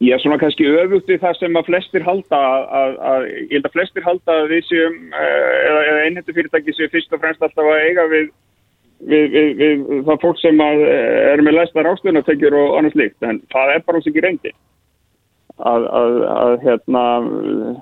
[0.02, 3.68] Já, svona kannski öfugt við það sem að flestir halda að, að, að ég held
[3.68, 7.68] að flestir halda að við séum eða, eða einhentu fyrirtæki séu fyrst og fremst alltaf
[7.70, 8.26] að eiga við,
[9.12, 13.38] við, við, við það fólk sem að er með læstar ástöðunategjur og annars líkt en
[13.54, 14.54] það er bara hans ekki reyndi
[15.70, 15.88] að,
[16.34, 17.02] að hérna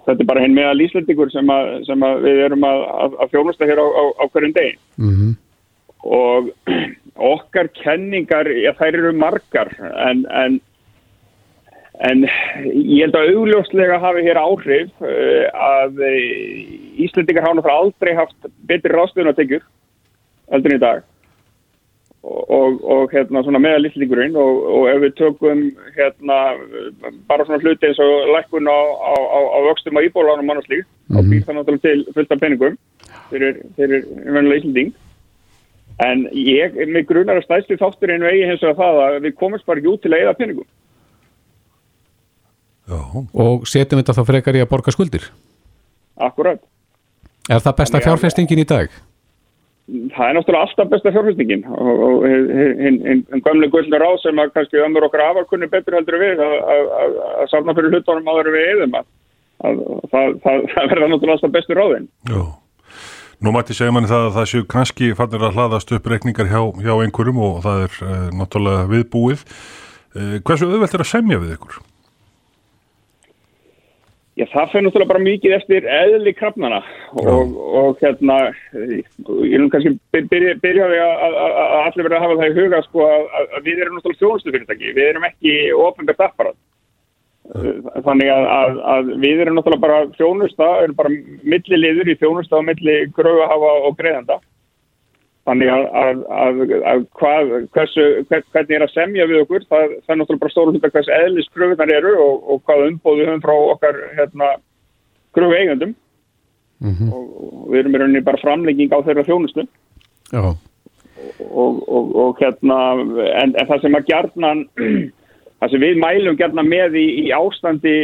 [0.06, 1.52] þetta er bara henn meðal íslendingur sem,
[1.86, 5.36] sem að við erum að fjónusta hér á, á, á hverjum degi mm -hmm.
[6.04, 6.50] og
[7.34, 9.72] okkar kenningar, já þær eru margar
[10.08, 10.60] en, en
[12.00, 12.22] En
[12.64, 15.02] ég held að augljóslega hafi hér áhrif
[15.52, 15.98] að
[17.04, 19.66] Íslandingar hafa náttúrulega aldrei haft betri ráðstöðunategjur
[20.48, 21.04] heldur í dag
[22.22, 25.62] og, og, og hérna svona meðal Íslandingurinn og, og ef við tökum
[25.96, 26.38] hérna
[27.30, 31.16] bara svona hluti eins og lækkun á, á, á, á vöxtum á íbólánum mannarslík mm
[31.16, 31.18] -hmm.
[31.18, 32.78] og býr það náttúrulega til fullt af peningum
[33.30, 34.04] fyrir, fyrir
[34.34, 34.92] vennilega Íslanding
[36.04, 39.78] en ég, mig grunar að stæðstu þátturinn vegi hins vegar það að við komumst bara
[39.78, 40.68] ekki út til að eða peningum
[42.88, 43.00] Já.
[43.34, 45.24] og setjum þetta þá frekar í að borga skuldir
[46.16, 46.60] Akkurat
[47.50, 48.90] Er það besta fjárfestingin í dag?
[50.14, 55.08] Það er náttúrulega alltaf besta fjárfestingin og einn gamle gullur á sem að kannski ömur
[55.08, 59.08] okkar afarkunni betur heldur við að safna fyrir hlutunum áður við eðum að
[60.12, 62.42] það, verða náttúrulega alltaf bestur ráðin Já
[63.40, 66.60] Nú mætti segja manni það að það séu kannski fannir að hlaðast upp reikningar hjá,
[66.84, 69.44] hjá einhverjum og það er e, náttúrulega viðbúið.
[70.12, 71.78] E, hversu auðvelt er að semja við ykkur?
[74.38, 76.78] Já, það fyrir náttúrulega bara mikið eftir eðli krafnana
[77.18, 78.36] og, og hérna,
[78.78, 82.82] ég vil kannski byrja, byrja við að, að allir verða að hafa það í huga
[82.86, 86.58] sko að, að við erum náttúrulega þjónustu fyrirtæki, við erum ekki ofnbært apparat.
[88.06, 92.96] Þannig að, að við erum náttúrulega bara þjónusta, erum bara milliliður í þjónusta og milli
[93.16, 94.38] gröðahafa og greiðanda.
[95.50, 99.96] Þannig að, að, að, að hvað, hversu, hvern, hvernig er að semja við okkur, það,
[100.04, 103.42] það er náttúrulega bara stóru hluta hvers eðlis kröfunar eru og, og hvað umbóðu höfum
[103.42, 104.52] frá okkar hérna,
[105.34, 105.96] kröfu eigandum
[106.80, 107.12] Mm -hmm.
[107.12, 109.66] og, og við erum í rauninni bara framlegging á þeirra þjónustu.
[111.50, 112.78] Og, og, og hérna,
[113.42, 114.62] en, en það sem að gjarnan,
[115.60, 117.94] það sem við mælum gjarnan með í, í ástandi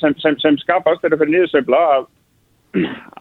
[0.00, 2.08] sem, sem, sem skapast þeirra fyrir niðursveifla að,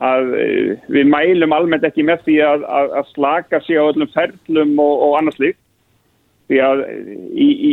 [0.03, 4.11] að eh, við mælum almennt ekki með því að, að, að slaka sig á öllum
[4.13, 5.59] ferlum og, og annars líkt.
[6.47, 6.83] Því að
[7.35, 7.71] í, í,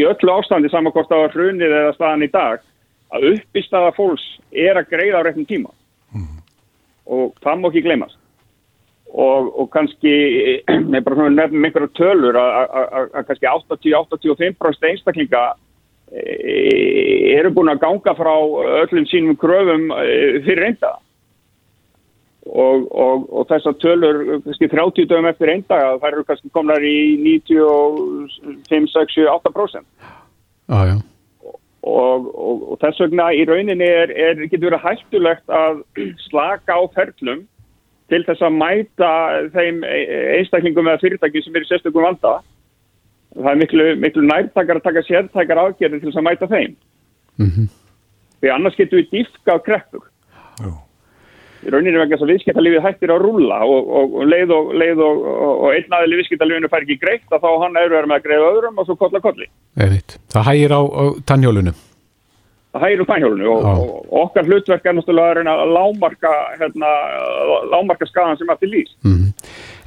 [0.00, 2.62] í öllu ástandi það var hrunið eða staðan í dag,
[3.12, 5.74] að uppistaða fólks er að greiða á réttum tíma.
[7.04, 8.16] Og það má ekki gleymast
[9.14, 10.14] og, og kannski
[10.92, 15.44] með bara nefnum einhverja tölur að- kannski 80-85% einstaklinga
[16.14, 18.34] eru búin að ganga frá
[18.84, 19.88] öllum sínum kröfum
[20.44, 20.98] fyrir eindaga
[22.44, 26.98] og, og, og þessar tölur kannski 30 dögum eftir eindaga þær eru kannski komnar í
[27.48, 29.84] 95, 6, 8%
[30.68, 30.96] já, já,
[31.84, 35.82] og, og, og þess vegna í rauninni er, er getur verið hættulegt að
[36.26, 37.44] slaka á ferlum
[38.12, 39.10] til þess að mæta
[39.54, 42.34] þeim einstaklingum eða fyrirtæki sem eru sérstökum vanda.
[43.34, 46.74] Það er miklu, miklu nærtakar að taka sértækar afgerðir til þess að mæta þeim.
[47.42, 47.70] Mhm.
[48.40, 50.04] Því annars getur við dýfka á kreppur.
[50.60, 50.72] Já.
[51.64, 55.00] Í rauninni vegna þess að viðskiptalífið hættir að rúlla og, og, og leið og, leið
[55.06, 55.24] og,
[55.72, 58.52] einn aðili viðskiptalífinu fær ekki greitt að þá á hann eru verið með að greiða
[58.52, 59.50] öðrum og svo kolla kolli.
[59.80, 60.16] einmitt.
[60.34, 61.82] Það hægir á, á tannhjólunum.
[62.74, 63.92] það hægir úr pænhjólinu og,
[64.24, 66.90] okkar hlutverk er náttúrulega að lámarka, hérna,
[67.70, 68.90] lámarka skadan sem að til lýs.
[69.06, 69.28] Mm.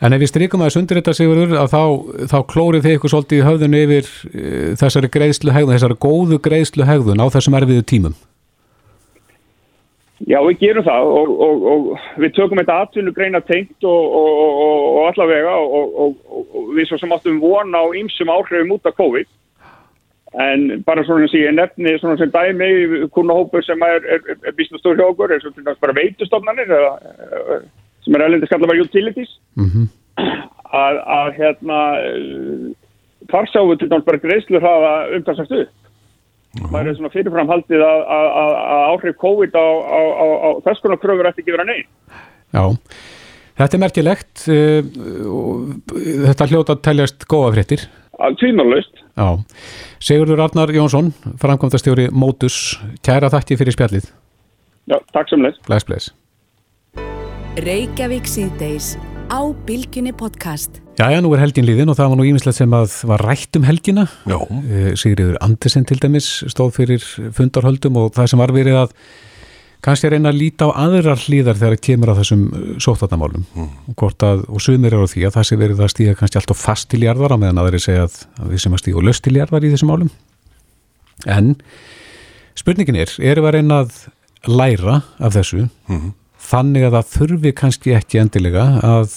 [0.01, 1.84] En ef við strykum aðeins undir þetta Sigurður að þá,
[2.32, 6.88] þá klórið þið ykkur svolítið í höfðun yfir uh, þessari greiðslu hegðun, þessari góðu greiðslu
[6.88, 8.17] hegðun á þessum erfiðu tímum.
[10.26, 14.86] Já, við gerum það og, og, og við tökum þetta atvinnugreina tengt og, og, og,
[14.97, 16.15] og allavega og,
[16.57, 19.30] og við svo sem áttum vona á ýmsum áhrifum út af COVID.
[20.41, 24.57] En bara svona sem ég nefni svona sem dæmi kurnahópur sem er, er, er, er
[24.57, 27.70] býst stór hjá okkur er svona bara veitustofnanir eða, eh,
[28.05, 29.38] sem er erlendi skalla bara utilities.
[29.55, 29.88] Mm
[30.18, 31.80] að, að hérna
[33.32, 35.86] þar sjáum við til dæmis bara greiðslu hraða umtalsast upp
[36.65, 40.49] maður er svona fyrirfram haldið að, að, að að áhrif COVID á, á, á, á
[40.65, 41.87] þess konar kröfur ætti ekki vera neinn.
[42.55, 42.63] Já,
[43.61, 44.45] þetta er merkilegt
[45.31, 47.87] og þetta hljóta að teljast góða fréttir.
[48.41, 49.03] Tvímarlaust.
[49.17, 49.27] Já,
[50.01, 54.09] Sigurður Arnar Jónsson, framkvæmdastjóri Mótus, kæra þakki fyrir spjallið.
[54.89, 55.59] Já, takk sem leys.
[55.67, 56.13] Bless, bless.
[57.65, 58.95] Reykjavík síðdeis
[59.28, 60.80] á Bilginni podcast.
[60.97, 63.65] Jæja, nú er helgin líðin og það var nú ímislegt sem að var rætt um
[63.67, 64.07] helgina.
[64.25, 64.38] Já.
[64.39, 67.03] Eh, Sigriður Andersen til dæmis stóð fyrir
[67.36, 68.93] fundarhöldum og það sem var verið að
[69.86, 72.45] kannski að reyna að líta á aðrar hlýðar þegar það kemur að þessum
[72.82, 73.67] sóttatnamálum mm.
[73.91, 76.41] og, hvort að, og sumir eru á því að það sé verið að stíga kannski
[76.41, 79.05] alltaf fast til jarðar á meðan aðri segja að, að við sem að stíga og
[79.05, 80.11] löst til jarðar í þessum málum
[81.30, 81.53] en
[82.57, 83.99] spurningin er, erum við að reyna að
[84.49, 85.67] læra af þessu
[86.47, 89.13] þannig að það þurfi kannski ekki endilega að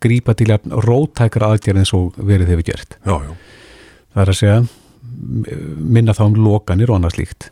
[0.00, 3.32] grípa til að rótækra aðgerð eins og verið hefur gert Já, já.
[4.14, 4.60] það er að segja
[5.20, 7.50] minna þá um lokanir og annað slíkt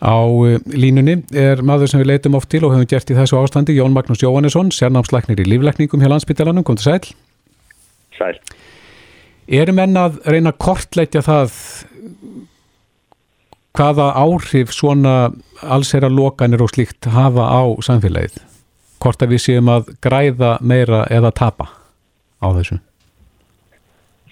[0.00, 0.16] á
[0.48, 3.76] eh, línunni er maður sem við leitum oft til og hefum gert í þessu ástandi
[3.76, 7.12] Jón Magnús Jóhannesson, sérnámslæknir í líflækningum hjá landsbytalanum, kom til sæl
[8.16, 8.36] Sæl.
[9.48, 11.54] Erum menn að reyna að kortleitja það
[13.76, 15.30] hvaða áhrif svona
[15.62, 18.40] allsera lokanir og slíkt hafa á samfélagið?
[19.00, 21.70] Hvort að við séum að græða meira eða tapa
[22.42, 22.80] á þessu?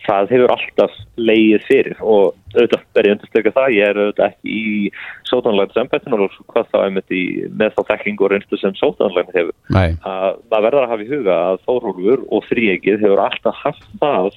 [0.09, 4.93] Það hefur alltaf leið fyrir og auðvitað verið undirstryka það, ég er auðvitað ekki í
[5.28, 7.22] sótanlægnis embættinu og hvað einmitt í
[7.61, 9.57] með þá þekking og reynslu sem sótanlægnis hefur.
[9.76, 13.89] Nei, Að það verður að hafa í huga að Þórólfur og Þríegið hefur alltaf haft
[14.01, 14.30] það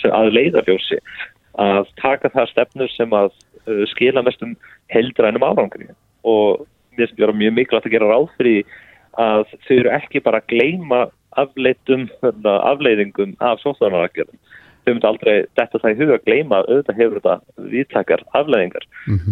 [0.00, 0.98] sem að leiðarljósi
[1.58, 3.30] að taka það stefnur sem að
[3.66, 4.56] uh, skila mestum
[4.94, 5.90] heldrænum árangri.
[6.24, 8.76] Og mér finnst vera mjög mikilvægt að gera ráð fyrir
[9.18, 14.30] að þau eru ekki bara að afleitum hérna, afleiðingum af sótanlægnis
[14.88, 18.86] þau myndi aldrei detta það í huga að gleyma að auðvitað hefur þetta viðtakar afleðingar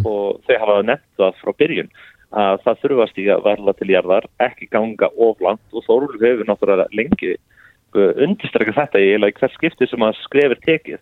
[0.04, 1.90] og þau hafa nefnt það frá byrjun
[2.36, 5.62] að það þurfa að stíga varla til jarðar, ekki ganga of langt.
[5.72, 10.60] Og Þóruldur hefur náttúrulega lengi uh, undirstrekka þetta í í hvers skipti sem að skrefir
[10.66, 11.00] tekið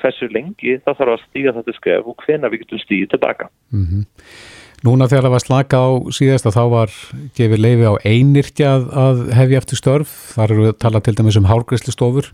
[0.00, 3.50] hversu lengi það þarf að stíga þetta skref og hvena við getum stígið tilbaka.
[3.74, 4.06] Mhm.
[4.80, 6.92] Núna þegar það var slaka á síðast að þá var
[7.36, 11.36] gefið leifi á einirtja að, að hefja eftir störf, þar eru að tala til dæmis
[11.36, 12.30] um hálgræslistofur.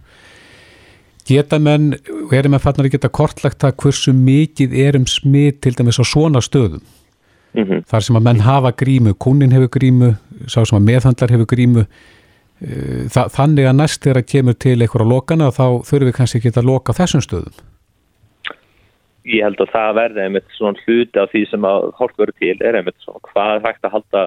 [1.27, 5.59] Geta menn, og erum menn fannar að geta kortlagt það hversu mikið er um smit
[5.65, 6.85] til dæmis á svona stöðum?
[7.57, 10.15] Mm Þar sem að menn hafa grímu, kunnin hefur grímu,
[10.47, 11.87] sá sem að meðhandlar hefur grímu,
[12.57, 16.55] Þa, þannig að næst þegar að kemur til einhverja lokana þá þurfum við kannski ekki
[16.57, 17.59] að loka þessum stöðum
[19.27, 22.57] Ég held að það verði einmitt svona hluti af því sem að hálf verður til
[22.63, 24.27] er einmitt svona hvað er hægt að halda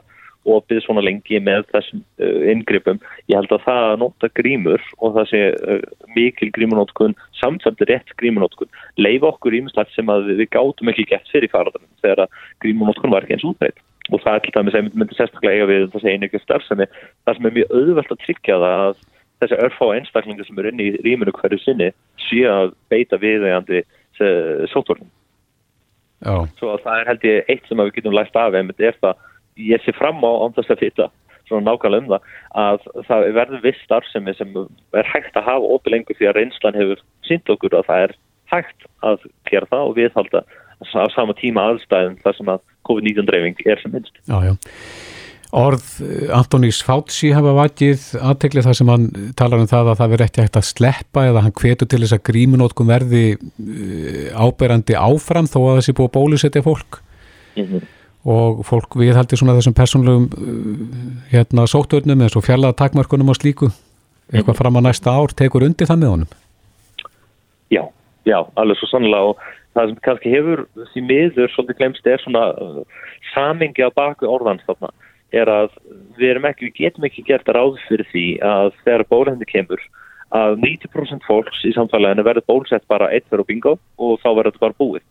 [0.50, 3.00] opið svona lengi með þessum uh, inngripum.
[3.32, 5.82] Ég held að það að nota grímur og það sé uh,
[6.16, 11.52] mikil grímunótkun, samtfældi rétt grímunótkun, leifa okkur ímislegt sem að við gátum ekki gett fyrir
[11.54, 13.84] faraðanum þegar að grímunótkun var ekki eins útbreyt.
[14.10, 16.90] Og það er til dæmis einmitt myndi sérstaklega eiga við þessi einugjöf starfsemi,
[17.26, 19.02] það sem er mjög auðvelt að tryggja það að
[19.40, 21.90] þessi örfá einstaklingar sem eru inn í rýmunu hverju sinni
[22.26, 23.84] sé að beita viðegandi
[24.74, 25.08] sótvornum.
[26.60, 29.22] Svo að það er held ég eitt sem við getum læst af einmitt er það
[29.70, 31.08] ég sé fram á þess að fýta
[31.50, 32.26] svona nákvæmlega um það
[32.64, 34.58] að það verður viss starfsemi sem
[35.00, 38.16] er hægt að hafa opið lengur því að reynslan hefur sínt okkur að það er
[38.54, 40.44] hægt að gera það og viðhalda
[40.80, 44.20] á sama tíma aðstæðum þar sem að COVID-19 dreifing er sem minnst.
[44.26, 44.56] Já, já.
[45.60, 50.12] Orð eh, Antonís Fátsi hafa vakið aðteglið þar sem hann talar um það að það
[50.14, 54.98] verður ekki hægt að sleppa eða hann hvetur til þess að grímunótkum verði eh, áberandi
[55.00, 57.02] áfram þó að þessi búið bólusetja fólk.
[57.56, 57.88] Mm -hmm
[58.28, 60.82] og fólk viðhaldi svona þessum persónlegum uh,
[61.32, 63.70] hérna sóttöðnum eins og fjallað takmarkunum og slíku
[64.30, 64.60] eitthvað mhm.
[64.60, 66.36] fram á næsta ár tekur undir það með honum
[67.70, 67.84] Já,
[68.28, 69.48] já, alveg svo sannlega og
[69.80, 72.82] það sem kannski hefur því miður svolítið glemst er svona uh,
[73.32, 74.92] samingi á baku orðans þarna
[75.36, 75.74] er að
[76.18, 79.84] við erum ekki, við getum ekki gert ráð fyrir því að þegar bólhendi kemur
[80.36, 84.66] að 90% fólks í samfélaginu verður bólsett bara eitt fyrir bingo og þá verður þetta
[84.66, 85.06] bara búið.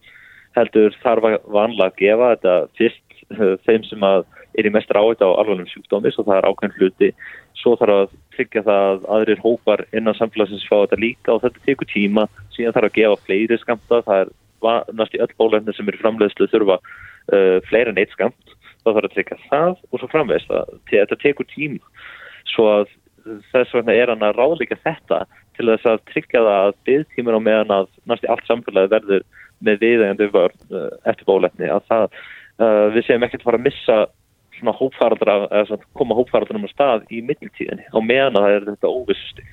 [0.58, 4.26] Heldur þarf að vanlega að gefa þetta fyrst uh, þeim sem að
[4.58, 7.10] er í mest ráðið á alvarlegum sjúkdómis og það er ákveðin hluti.
[7.58, 11.64] Svo þarf að tryggja það að aðrir hópar innan samfélagsins fá þetta líka og þetta
[11.66, 14.32] tekur tíma, síðan þarf að gefa fleiri skamta, það er
[14.98, 18.54] næst í öll bólefni sem eru framleiðslu þurfa uh, fleiri en eitt skamt,
[18.84, 21.82] þá þarf að tryggja það og svo framveist að þetta tekur tíma.
[22.48, 22.94] Svo að
[23.52, 25.24] þess vegna er hann að ráðleika þetta
[25.58, 29.26] til þess að tryggja það að byggtímin á meðan að næst í allt samfélagi verður
[29.66, 32.20] með viðegandi vörn uh, eftir bólefni að það,
[32.62, 33.98] uh, við séum ekkert fara að missa
[34.58, 38.92] svona hópfaraldra eða koma hópfaraldranum á stað í mittiltíðinni á meðan að það er þetta
[38.94, 39.50] óvissustig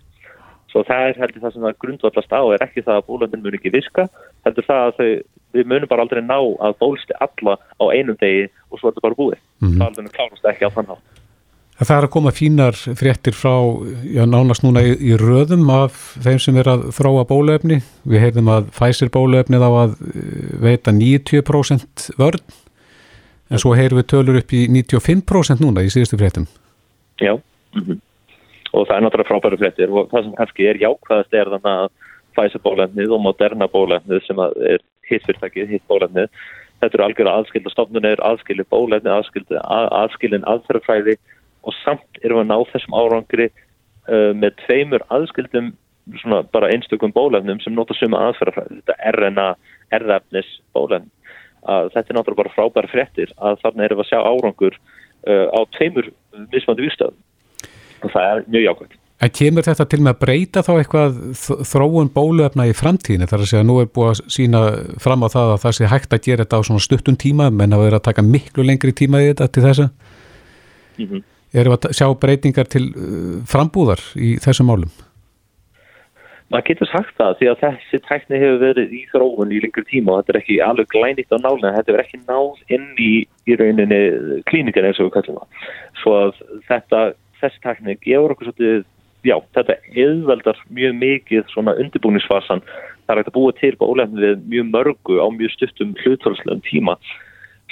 [0.76, 3.56] svo það er heldur það sem það grundvallast á er ekki það að bólefnin mun
[3.56, 4.08] ekki viska
[4.44, 5.12] heldur það að þau,
[5.56, 9.06] við munum bara aldrei ná að bólsti alla á einum degi og svo er þetta
[9.08, 9.78] bara búið mm -hmm.
[9.80, 11.16] það alveg klárast ekki á þann hátt
[11.76, 13.52] Það er að koma fínar fréttir frá,
[14.08, 17.82] já nánast núna í, í röðum af þeim sem er að þróa bólöfni.
[18.08, 22.40] Við heyrðum að Pfizer bólöfnið á að eh, veita 90% vörn,
[23.52, 26.48] en svo heyrum við tölur upp í 95% núna í síðustu fréttum.
[27.20, 27.36] Já,
[27.76, 28.00] mm -hmm.
[28.76, 31.90] Og það er náttúrulega frábæru fréttir og það sem kannski er jákvæðast er þannig að
[32.36, 36.28] Pfizer bólöfnið og Moderna bólöfnið sem er hitt fyrirtækið, hitt bólöfnið,
[36.82, 39.62] þetta eru algjörða aðskilda stofnunir, aðskildi bólöfnið, aðskildi
[40.02, 41.16] aðskilin aðferðfræði
[41.66, 45.72] og samt erum við að ná þessum árangri uh, með tveimur aðskildum
[46.22, 49.48] svona bara einstökum bólefnum sem nota suma aðferðafræði, þetta RNA
[49.96, 51.10] erðafnis bólefn
[51.66, 55.48] að þetta er náttúrulega bara frábæra fréttir að þarna erum við að sjá árangur uh,
[55.50, 56.12] á tveimur
[56.52, 57.25] mismandi výstöðum
[58.04, 58.98] og það er mjög jákvæmt.
[59.24, 61.20] En kemur þetta til með að breyta þá eitthvað
[61.70, 64.64] þróun bólöfna í framtíðinu þar að segja að nú er búið að sína
[65.02, 67.78] fram á það að það sé hægt að gera þetta á svona stuttum tíma menn
[67.78, 69.88] að vera að taka miklu lengri tíma í þetta til þessa?
[71.00, 71.24] Mm -hmm
[71.56, 74.94] erum að sjá breytingar til uh, frambúðar í þessum málum?
[76.54, 80.14] Man getur sagt það því að þessi tækni hefur verið í þróun í lengur tíma
[80.14, 83.14] og þetta er ekki alveg glænýtt á nálinn, þetta er ekki náð inn í,
[83.50, 84.02] í rauninni
[84.52, 87.16] klíningar eins og við kallum það.
[87.46, 88.84] Þessi tækni gefur okkur svolítið,
[89.26, 92.64] já, þetta eðveldar mjög mikið svona undirbúningsfasan.
[93.06, 96.98] Það er hægt að búa til bólefni við mjög mörgu á mjög stuttum hlutfalslegum tíma.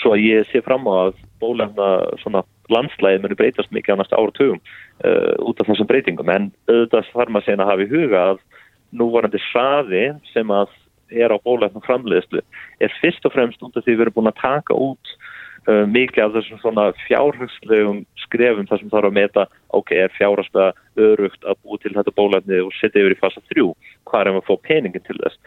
[0.02, 1.90] Svo að ég sé fram á að bólefna
[2.22, 7.10] svona landslæðið muni breytast mikið á næsta áratugum uh, út af þessum breytingum en auðvitað
[7.12, 8.42] þarf maður síðan að hafa í huga að
[8.94, 10.72] núvarandi hraði sem að
[11.14, 12.42] er á bólefnum framleiðslu
[12.82, 15.16] er fyrst og fremst út af því við erum búin að taka út
[15.68, 21.46] mikið af þessum svona fjárhagslegum skrefum þar sem þarf að meta ok, er fjárhagslega örugt
[21.48, 23.70] að búi til þetta bólefni og setja yfir í fasa þrjú?
[24.10, 25.40] Hvað er að fá peningin til þess?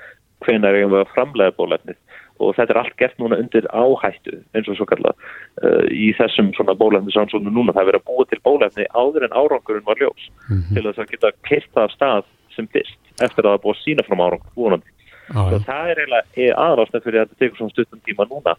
[0.45, 2.01] Hvenar er að framlega bólefnið
[2.41, 6.53] og þetta er allt gert núna undir áhættu eins og svo kalla uh, í þessum
[6.57, 7.73] svona bólefni sannsónu núna.
[7.73, 10.75] Það er verið að búa til bólefni áður en árangurinn var ljós mm -hmm.
[10.75, 14.21] til þess að geta kyrta af stað sem fyrst eftir að það búa sína fram
[14.21, 14.91] árangur vonandi.
[15.35, 18.53] Ah, og það er eiginlega aðrásnað fyrir að þetta tekur svona stuttum tíma núna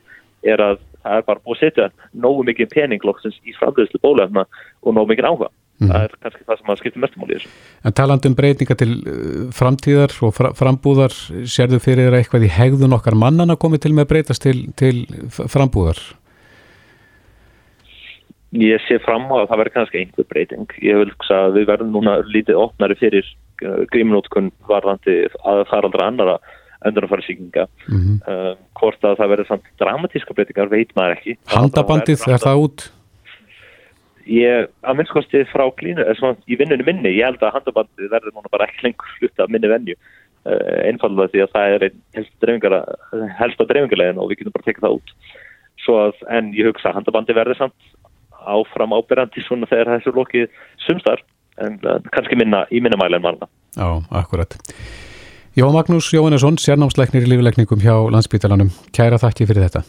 [0.43, 4.45] er að það er bara búið að setja nógu mikið peninglokksins í framleiðslu bólefna
[4.83, 5.91] og nógu mikið áhuga Mm.
[5.91, 7.49] Það er kannski það sem að skipta mestum á þessu.
[7.85, 11.13] En talandu um breytinga til uh, framtíðar og fra frambúðar,
[11.45, 14.55] sérðu fyrir þeirra eitthvað í hegðun okkar mannan að komi til með að breytast til,
[14.79, 15.03] til
[15.37, 16.01] frambúðar?
[18.57, 20.69] ég sé fram á að það verður kannski einhver breyting.
[20.81, 23.27] Ég vil hugsa að við verðum núna lítið opnari fyrir
[23.67, 26.39] uh, gríminótkun varðandi að faraldra annara
[26.85, 27.49] öndunarfæri mm
[27.87, 28.17] -hmm.
[28.27, 31.37] uh, hvort að það verður samt dramatíska breytingar veit maður ekki.
[31.53, 32.91] Handabandið, er það út?
[34.27, 36.03] Ég, að minnskosti frá klínu
[36.47, 39.67] í vinnunni minni, ég held að handabandið verður núna bara ekki lengur hluta af minni
[39.67, 39.95] venju.
[40.47, 41.91] Uh, einfallega því að það er
[43.39, 45.15] helst að dreifingarlegin og við getum bara tekið það út.
[45.87, 47.81] Að, en ég hugsa að handabandið verður samt
[48.47, 50.47] áfram ábyrjandi svona þegar þessu lokið
[50.83, 51.23] sumstar
[51.63, 53.47] en uh, kannski minna í minna mæli en varna.
[53.75, 54.57] Já, akkurat
[55.57, 58.67] Jó Magnús Jóhannesson, sérnámsleiknir í lífileikningum hjá landsbytalanum.
[58.93, 59.79] Kæra þakki fyrir þetta.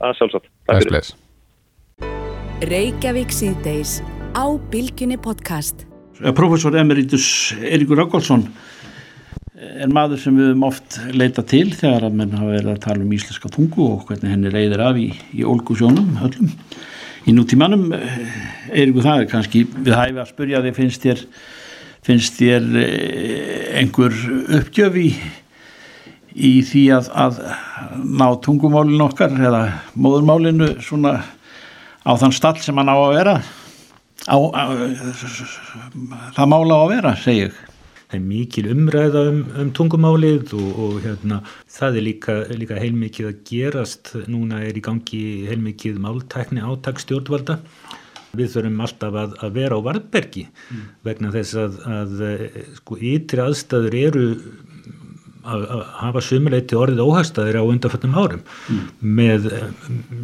[0.00, 0.46] Það er sjálfsagt.
[0.70, 1.08] Takk fyrir.
[2.70, 3.98] Reykjavík síðdeis
[4.32, 5.82] á Bilginni podcast.
[6.38, 7.26] Professor Emeritus
[7.60, 8.46] Eirikur Rákálsson
[9.60, 13.04] er maður sem við höfum oft leita til þegar að menn hafa verið að tala
[13.04, 16.54] um íslenska tungu og hvernig henni reyðir af í, í ólgusjónum öllum.
[17.28, 17.90] Í nútímanum,
[18.72, 21.26] Eirikur það er kannski við hæfi að spurja þig finnst þér
[22.04, 24.14] finnst þér eh, einhver
[24.60, 25.08] uppgjöf í,
[26.34, 27.42] í því að, að
[28.04, 29.64] ná tungumálinu okkar eða
[29.96, 31.18] móðurmálinu svona
[32.04, 33.36] á þann stall sem hann á að vera?
[34.24, 34.64] Á, á,
[36.36, 37.62] það mála á að vera, segi ég.
[38.04, 41.40] Það er mikil umræða um, um tungumálið og, og hérna,
[41.72, 44.12] það er líka, líka heilmikið að gerast.
[44.30, 47.58] Núna er í gangi heilmikið máltækni átagsstjórnvalda
[48.38, 50.84] Við þurfum alltaf að, að vera á varðbergi mm.
[51.06, 54.28] vegna þess að, að eh, sko, ytri aðstæður eru
[55.44, 58.84] að, að hafa sumuleiti orðið óhagstæðir á undanfjöldum árum mm.
[59.20, 59.66] með eh,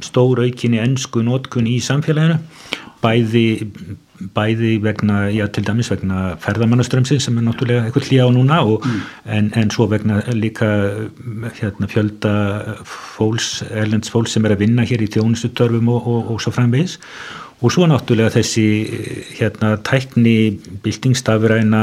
[0.07, 2.41] stór aukinni ennsku nótkun í samfélaginu
[3.01, 3.45] bæði,
[4.37, 8.85] bæði vegna, já til dæmis vegna ferðamannaströmsins sem er náttúrulega eitthvað hlýja á núna og,
[8.85, 9.05] mm.
[9.37, 10.71] en, en svo vegna líka
[11.61, 12.35] hérna, fjölda
[12.89, 16.99] fólks, erlends fólks sem er að vinna hér í tjónustutörfum og, og, og svo framvegis
[17.61, 18.67] og svo náttúrulega þessi
[19.37, 21.83] hérna tækni bildingstafræna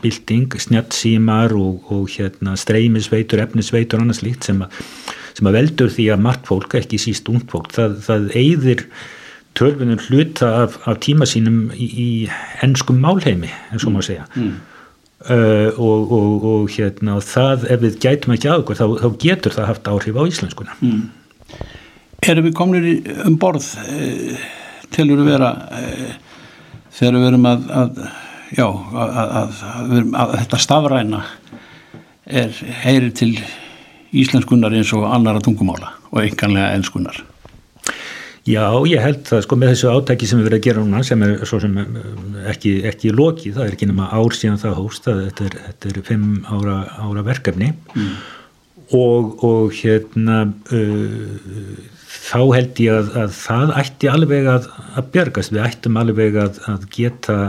[0.00, 4.62] bilding, snjattsímar og, og hérna streymisveitur, efnisveitur og annars líkt sem,
[5.36, 8.86] sem að veldur því að margt fólk, ekki síst ungd fólk, það, það eigðir
[9.58, 12.08] tölvunum hluta af, af tíma sínum í, í
[12.64, 14.28] ennskum málheimi, eins og maður segja.
[14.32, 14.54] Mm.
[15.22, 19.68] Uh, og, og, og hérna það ef við gætum ekki aðgur þá, þá getur það
[19.68, 20.80] haft áhrif á íslenskuna.
[20.80, 21.04] Mm.
[22.32, 22.88] Erum við komin
[23.28, 23.68] um borð?
[23.84, 24.40] Uh,
[24.94, 26.12] telur að vera e,
[26.92, 28.04] þegar við verum að, að
[28.52, 29.58] já, að,
[30.12, 31.24] að þetta stafræna
[32.42, 33.32] er heyri til
[34.12, 37.22] íslenskunar eins og annara tungumála og einkanlega ennskunar
[38.42, 41.20] Já, ég held það sko með þessu átæki sem við verðum að gera núna sem
[41.22, 41.76] er svo sem
[42.50, 45.90] ekki, ekki loki, það er ekki nema ár síðan það hóst, það, þetta, er, þetta
[45.92, 48.08] er fimm ára, ára verkefni mm.
[48.98, 50.40] og, og hérna
[50.74, 56.38] uh, þá held ég að, að það ætti alveg að, að björgast, við ættum alveg
[56.42, 57.40] að, að geta,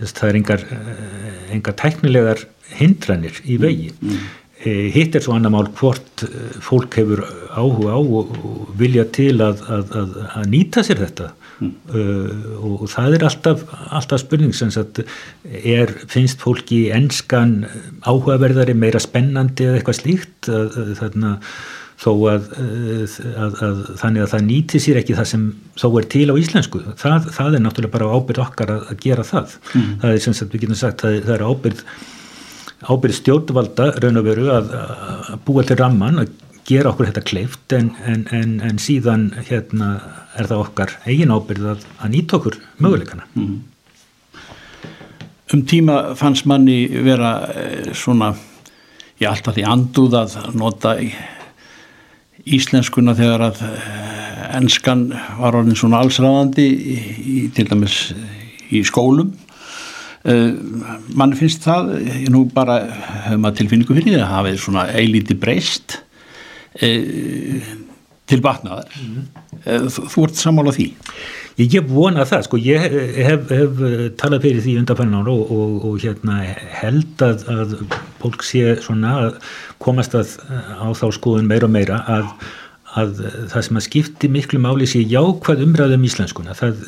[0.00, 2.48] það er engar, eh, engar tæknilegar
[2.78, 3.92] hindranir í vegi.
[4.00, 4.16] Mm.
[4.16, 4.32] mm.
[4.64, 7.20] Eh, hitt er svo annar mál hvort eh, fólk hefur
[7.52, 11.26] áhuga á og, og vilja til að, að nýta sér þetta
[11.58, 11.72] mm.
[11.92, 13.66] uh, og, það er alltaf,
[13.98, 15.02] alltaf spurning sem að
[15.44, 17.66] er, finnst fólki ennskan
[18.06, 20.48] áhugaverðari meira spennandi eða eitthvað slíkt
[21.02, 21.36] þarna
[22.04, 25.44] þó að, eh, að, að þannig að það nýti sér ekki það sem
[25.80, 29.26] þó er til á íslensku það, það er náttúrulega bara ábyrð okkar að, að gera
[29.28, 29.90] það mm.
[30.02, 31.84] það er sem sagt við getum sagt það, það er ábyrð
[32.84, 34.72] ábyrð stjórnvalda raun og veru að
[35.46, 36.32] búa til ramman að
[36.68, 39.94] gera okkur þetta kleift en, en, en, en síðan hérna
[40.36, 43.54] er það okkar eigin ábyrð að nýta okkur möguleikana mm.
[45.52, 48.30] Um tíma fannst manni vera eh, svona
[49.20, 51.10] ég alltaf því anduð að nota í
[52.44, 53.62] íslenskuna þegar að
[54.58, 56.68] ennskan eh, var orðin svona allsræðandi
[57.56, 57.98] til dæmis
[58.74, 59.32] í skólum
[60.28, 60.52] uh,
[61.16, 62.80] mann finnst það ég nú bara
[63.26, 66.00] hefur maður tilfinningu fyrir það hafið svona eilíti breyst
[66.74, 69.88] til batnaðar mm -hmm.
[69.94, 70.88] þú, þú ert sammála því
[71.54, 72.80] Ég hef vonað það, sko, ég
[73.22, 73.82] hef, hef
[74.18, 76.40] talað fyrir því undanfæðan ára og, og, og hérna,
[76.80, 77.74] held að, að
[78.24, 79.40] fólk sé svona að
[79.82, 80.36] komast að,
[80.80, 82.28] á þá skoðun meira og meira að,
[82.98, 83.22] að
[83.52, 86.56] það sem að skipti miklu máli sé jákvæð umræðum um íslenskuna.
[86.58, 86.84] Það,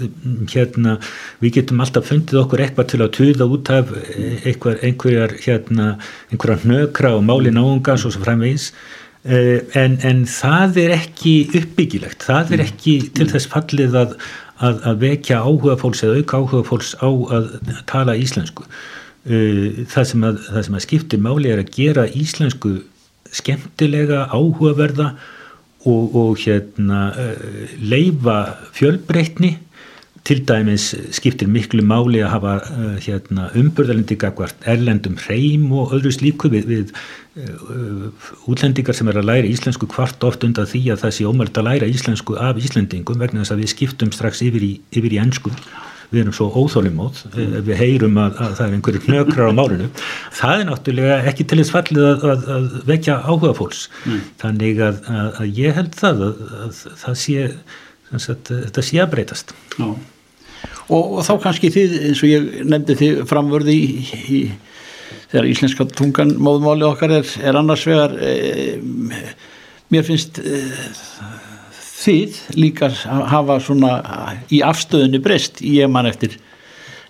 [0.52, 0.98] hérna,
[1.44, 5.90] við getum alltaf fundið okkur eitthvað til að tuða út af eitthvað, einhverjar, hérna,
[6.30, 8.72] einhverjar nökra og máli náungas og svo framvegis.
[9.26, 14.18] Eh, en, en það er ekki uppbyggilegt, það er ekki til þess fallið að
[14.62, 17.50] að, að vekja áhuga fólks eða auka áhuga fólks á að
[17.90, 18.66] tala íslensku
[19.26, 22.76] það sem að, það sem að skiptir máli er að gera íslensku
[23.34, 25.12] skemmtilega, áhugaverða
[25.86, 28.40] og, og hérna uh, leifa
[28.76, 29.56] fjölbreytni.
[30.26, 36.10] Til dæmis skiptir miklu máli að hafa uh, hérna, umburðalindi gagvart erlendum hreim og öðru
[36.16, 36.94] slíku við, við
[37.38, 38.08] uh,
[38.50, 41.68] útlendingar sem er að læra íslensku hvart oft undan því að það sé ómælt að
[41.70, 45.54] læra íslensku af íslendingum vegna þess að við skiptum strax yfir í, yfir í ennsku
[46.10, 47.54] við erum svo óþólimóð mm.
[47.66, 49.88] við heyrum að, að það er einhverju knökrar á málinu
[50.40, 54.20] það er náttúrulega ekki til þess fallið að, að, að vekja áhuga fólks mm.
[54.42, 57.48] þannig að ég held það að það sé
[58.12, 59.88] þetta sé að breytast Já.
[60.86, 63.86] Og, og þá kannski þið eins og ég nefndi þið framvörði í,
[64.30, 64.40] í
[65.32, 68.76] þegar íslenska tungan móðmáli okkar er, er annars vegar e,
[69.92, 70.60] mér finnst e,
[72.06, 72.90] þið líka
[73.32, 73.92] hafa svona
[74.52, 75.62] í afstöðunni breyst?
[75.66, 76.38] Ég mann eftir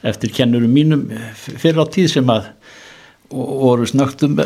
[0.06, 2.50] eftir kennurum mínum fyrir á tíð sem að
[3.32, 4.38] voru snögtum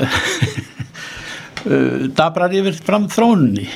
[2.19, 3.69] dabrar yfir fram þrónunni.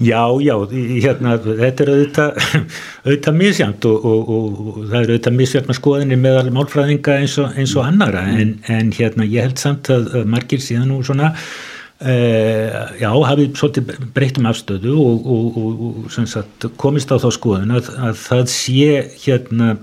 [0.00, 2.44] Já, já, hérna, þetta er auðvitað,
[3.04, 7.34] auðvitað misjant og, og, og, og það er auðvitað misjant með skoðinni meðal málfræðinga eins
[7.42, 11.69] og eins annara en, en hérna ég held samt að, margir síðan nú svona Uh,
[12.00, 15.58] já, hafið svolítið breytum afstöðu og, og,
[16.06, 18.86] og sagt, komist á þá skoðun að, að það sé
[19.20, 19.74] hérna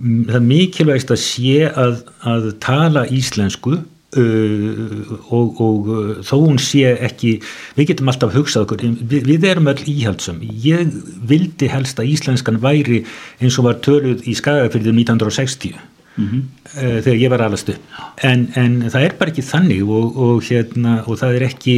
[0.00, 3.80] það mikilvægst að sé að, að tala íslensku
[4.10, 7.36] Uh, og, og uh, þó hún sé ekki
[7.76, 10.96] við getum alltaf hugsað okkur við, við erum öll íhaldsum ég
[11.30, 13.04] vildi helst að íslenskan væri
[13.38, 16.42] eins og var töluð í skagafyrðum 1960 mm -hmm.
[16.76, 17.98] Uh, þegar ég var allast upp.
[18.26, 21.76] En, en það er bara ekki þannig og, og, hérna, og það er ekki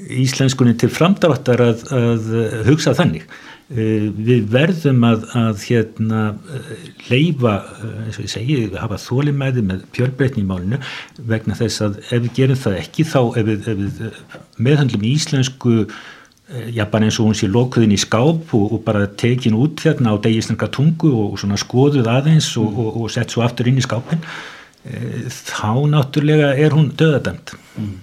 [0.00, 2.28] íslenskunni til framdráttar að, að
[2.68, 3.26] hugsa þannig.
[3.70, 6.20] Eh, við verðum að, að hérna,
[7.06, 10.80] leifa, eh, eins og ég segi, hafa þólimæði með pjörbreytni í málinu
[11.30, 14.18] vegna þess að ef við gerum það ekki þá ef við, við eh,
[14.58, 15.76] meðhandlum íslensku
[16.74, 20.14] já bara eins og hún sé lokuðin í skáp og, og bara tekin út hérna
[20.14, 23.86] á degislenga tungu og, og svona skoðuð aðeins og, og sett svo aftur inn í
[23.86, 24.22] skápin
[25.30, 27.98] þá náttúrulega er hún döðadæmt mm.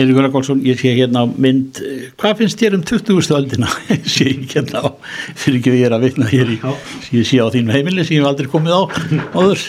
[0.00, 1.76] Erik Ragnarsson, ég sé hérna á mynd
[2.16, 3.34] hvað finnst þér um 20.
[3.36, 4.88] öldina ég sé hérna á
[5.36, 6.58] fyrir ekki við ég er að vitna hér í
[7.18, 8.82] ég sé á þínu heimili sem ég hef aldrei komið á
[9.42, 9.66] áður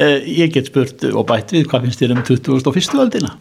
[0.00, 3.02] eh, ég get spurt og bætt við hvað finnst þér um 21.
[3.04, 3.34] öldina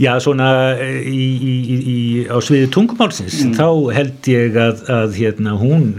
[0.00, 0.48] Já, svona
[0.80, 1.98] eh, í, í, í,
[2.32, 3.56] á sviði tungumálsins mm.
[3.58, 5.92] þá held ég að, að hérna, hún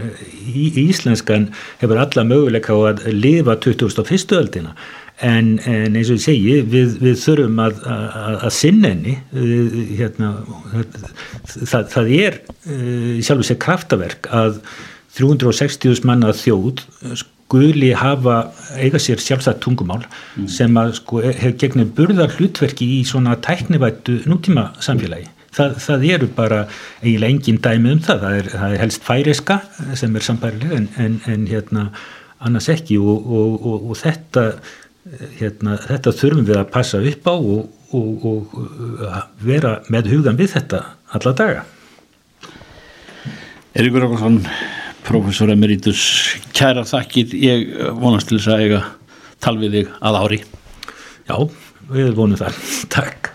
[0.49, 1.51] í Íslenskan
[1.83, 4.35] hefur alla möguleika á að lifa 21.
[4.39, 4.75] öldina
[5.21, 9.11] En, en eins og ég segi, við, við þurfum að, að, að sinna henni,
[9.99, 10.31] hérna,
[11.45, 14.57] það, það er uh, sjálf og sér kraftaverk að
[15.19, 16.81] 360 manna þjóð
[17.51, 20.05] skuli hafa eiga sér sjálfsagt tungumál
[20.37, 20.47] mm.
[20.47, 25.27] sem að sko, hefur gegnum burðar hlutverki í svona tæknivættu nútíma samfélagi.
[25.51, 26.61] Það, það eru bara
[27.01, 29.57] eiginlega engin dæmi um það, það er, það er helst færiska
[29.99, 31.89] sem er sambærileg en, en, en hérna
[32.39, 34.45] annars ekki og, og, og, og þetta
[35.41, 38.55] hérna, þetta þurfum við að passa upp á og, og, og
[39.03, 40.85] uh, vera með hugan við þetta
[41.17, 41.65] alla daga
[43.75, 44.39] Erikur Rákarsson
[45.07, 46.01] professor emeritus
[46.55, 47.71] kæra þakkir, ég
[48.01, 48.81] vonast til þess að eiga
[49.41, 50.41] tal við þig að ári.
[51.29, 51.37] Já,
[51.91, 52.61] við vonum það.
[52.97, 53.31] Takk.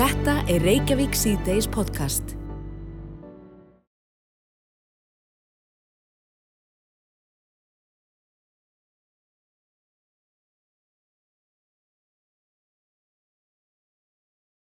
[0.00, 2.39] Þetta er Reykjavík C-Days podcast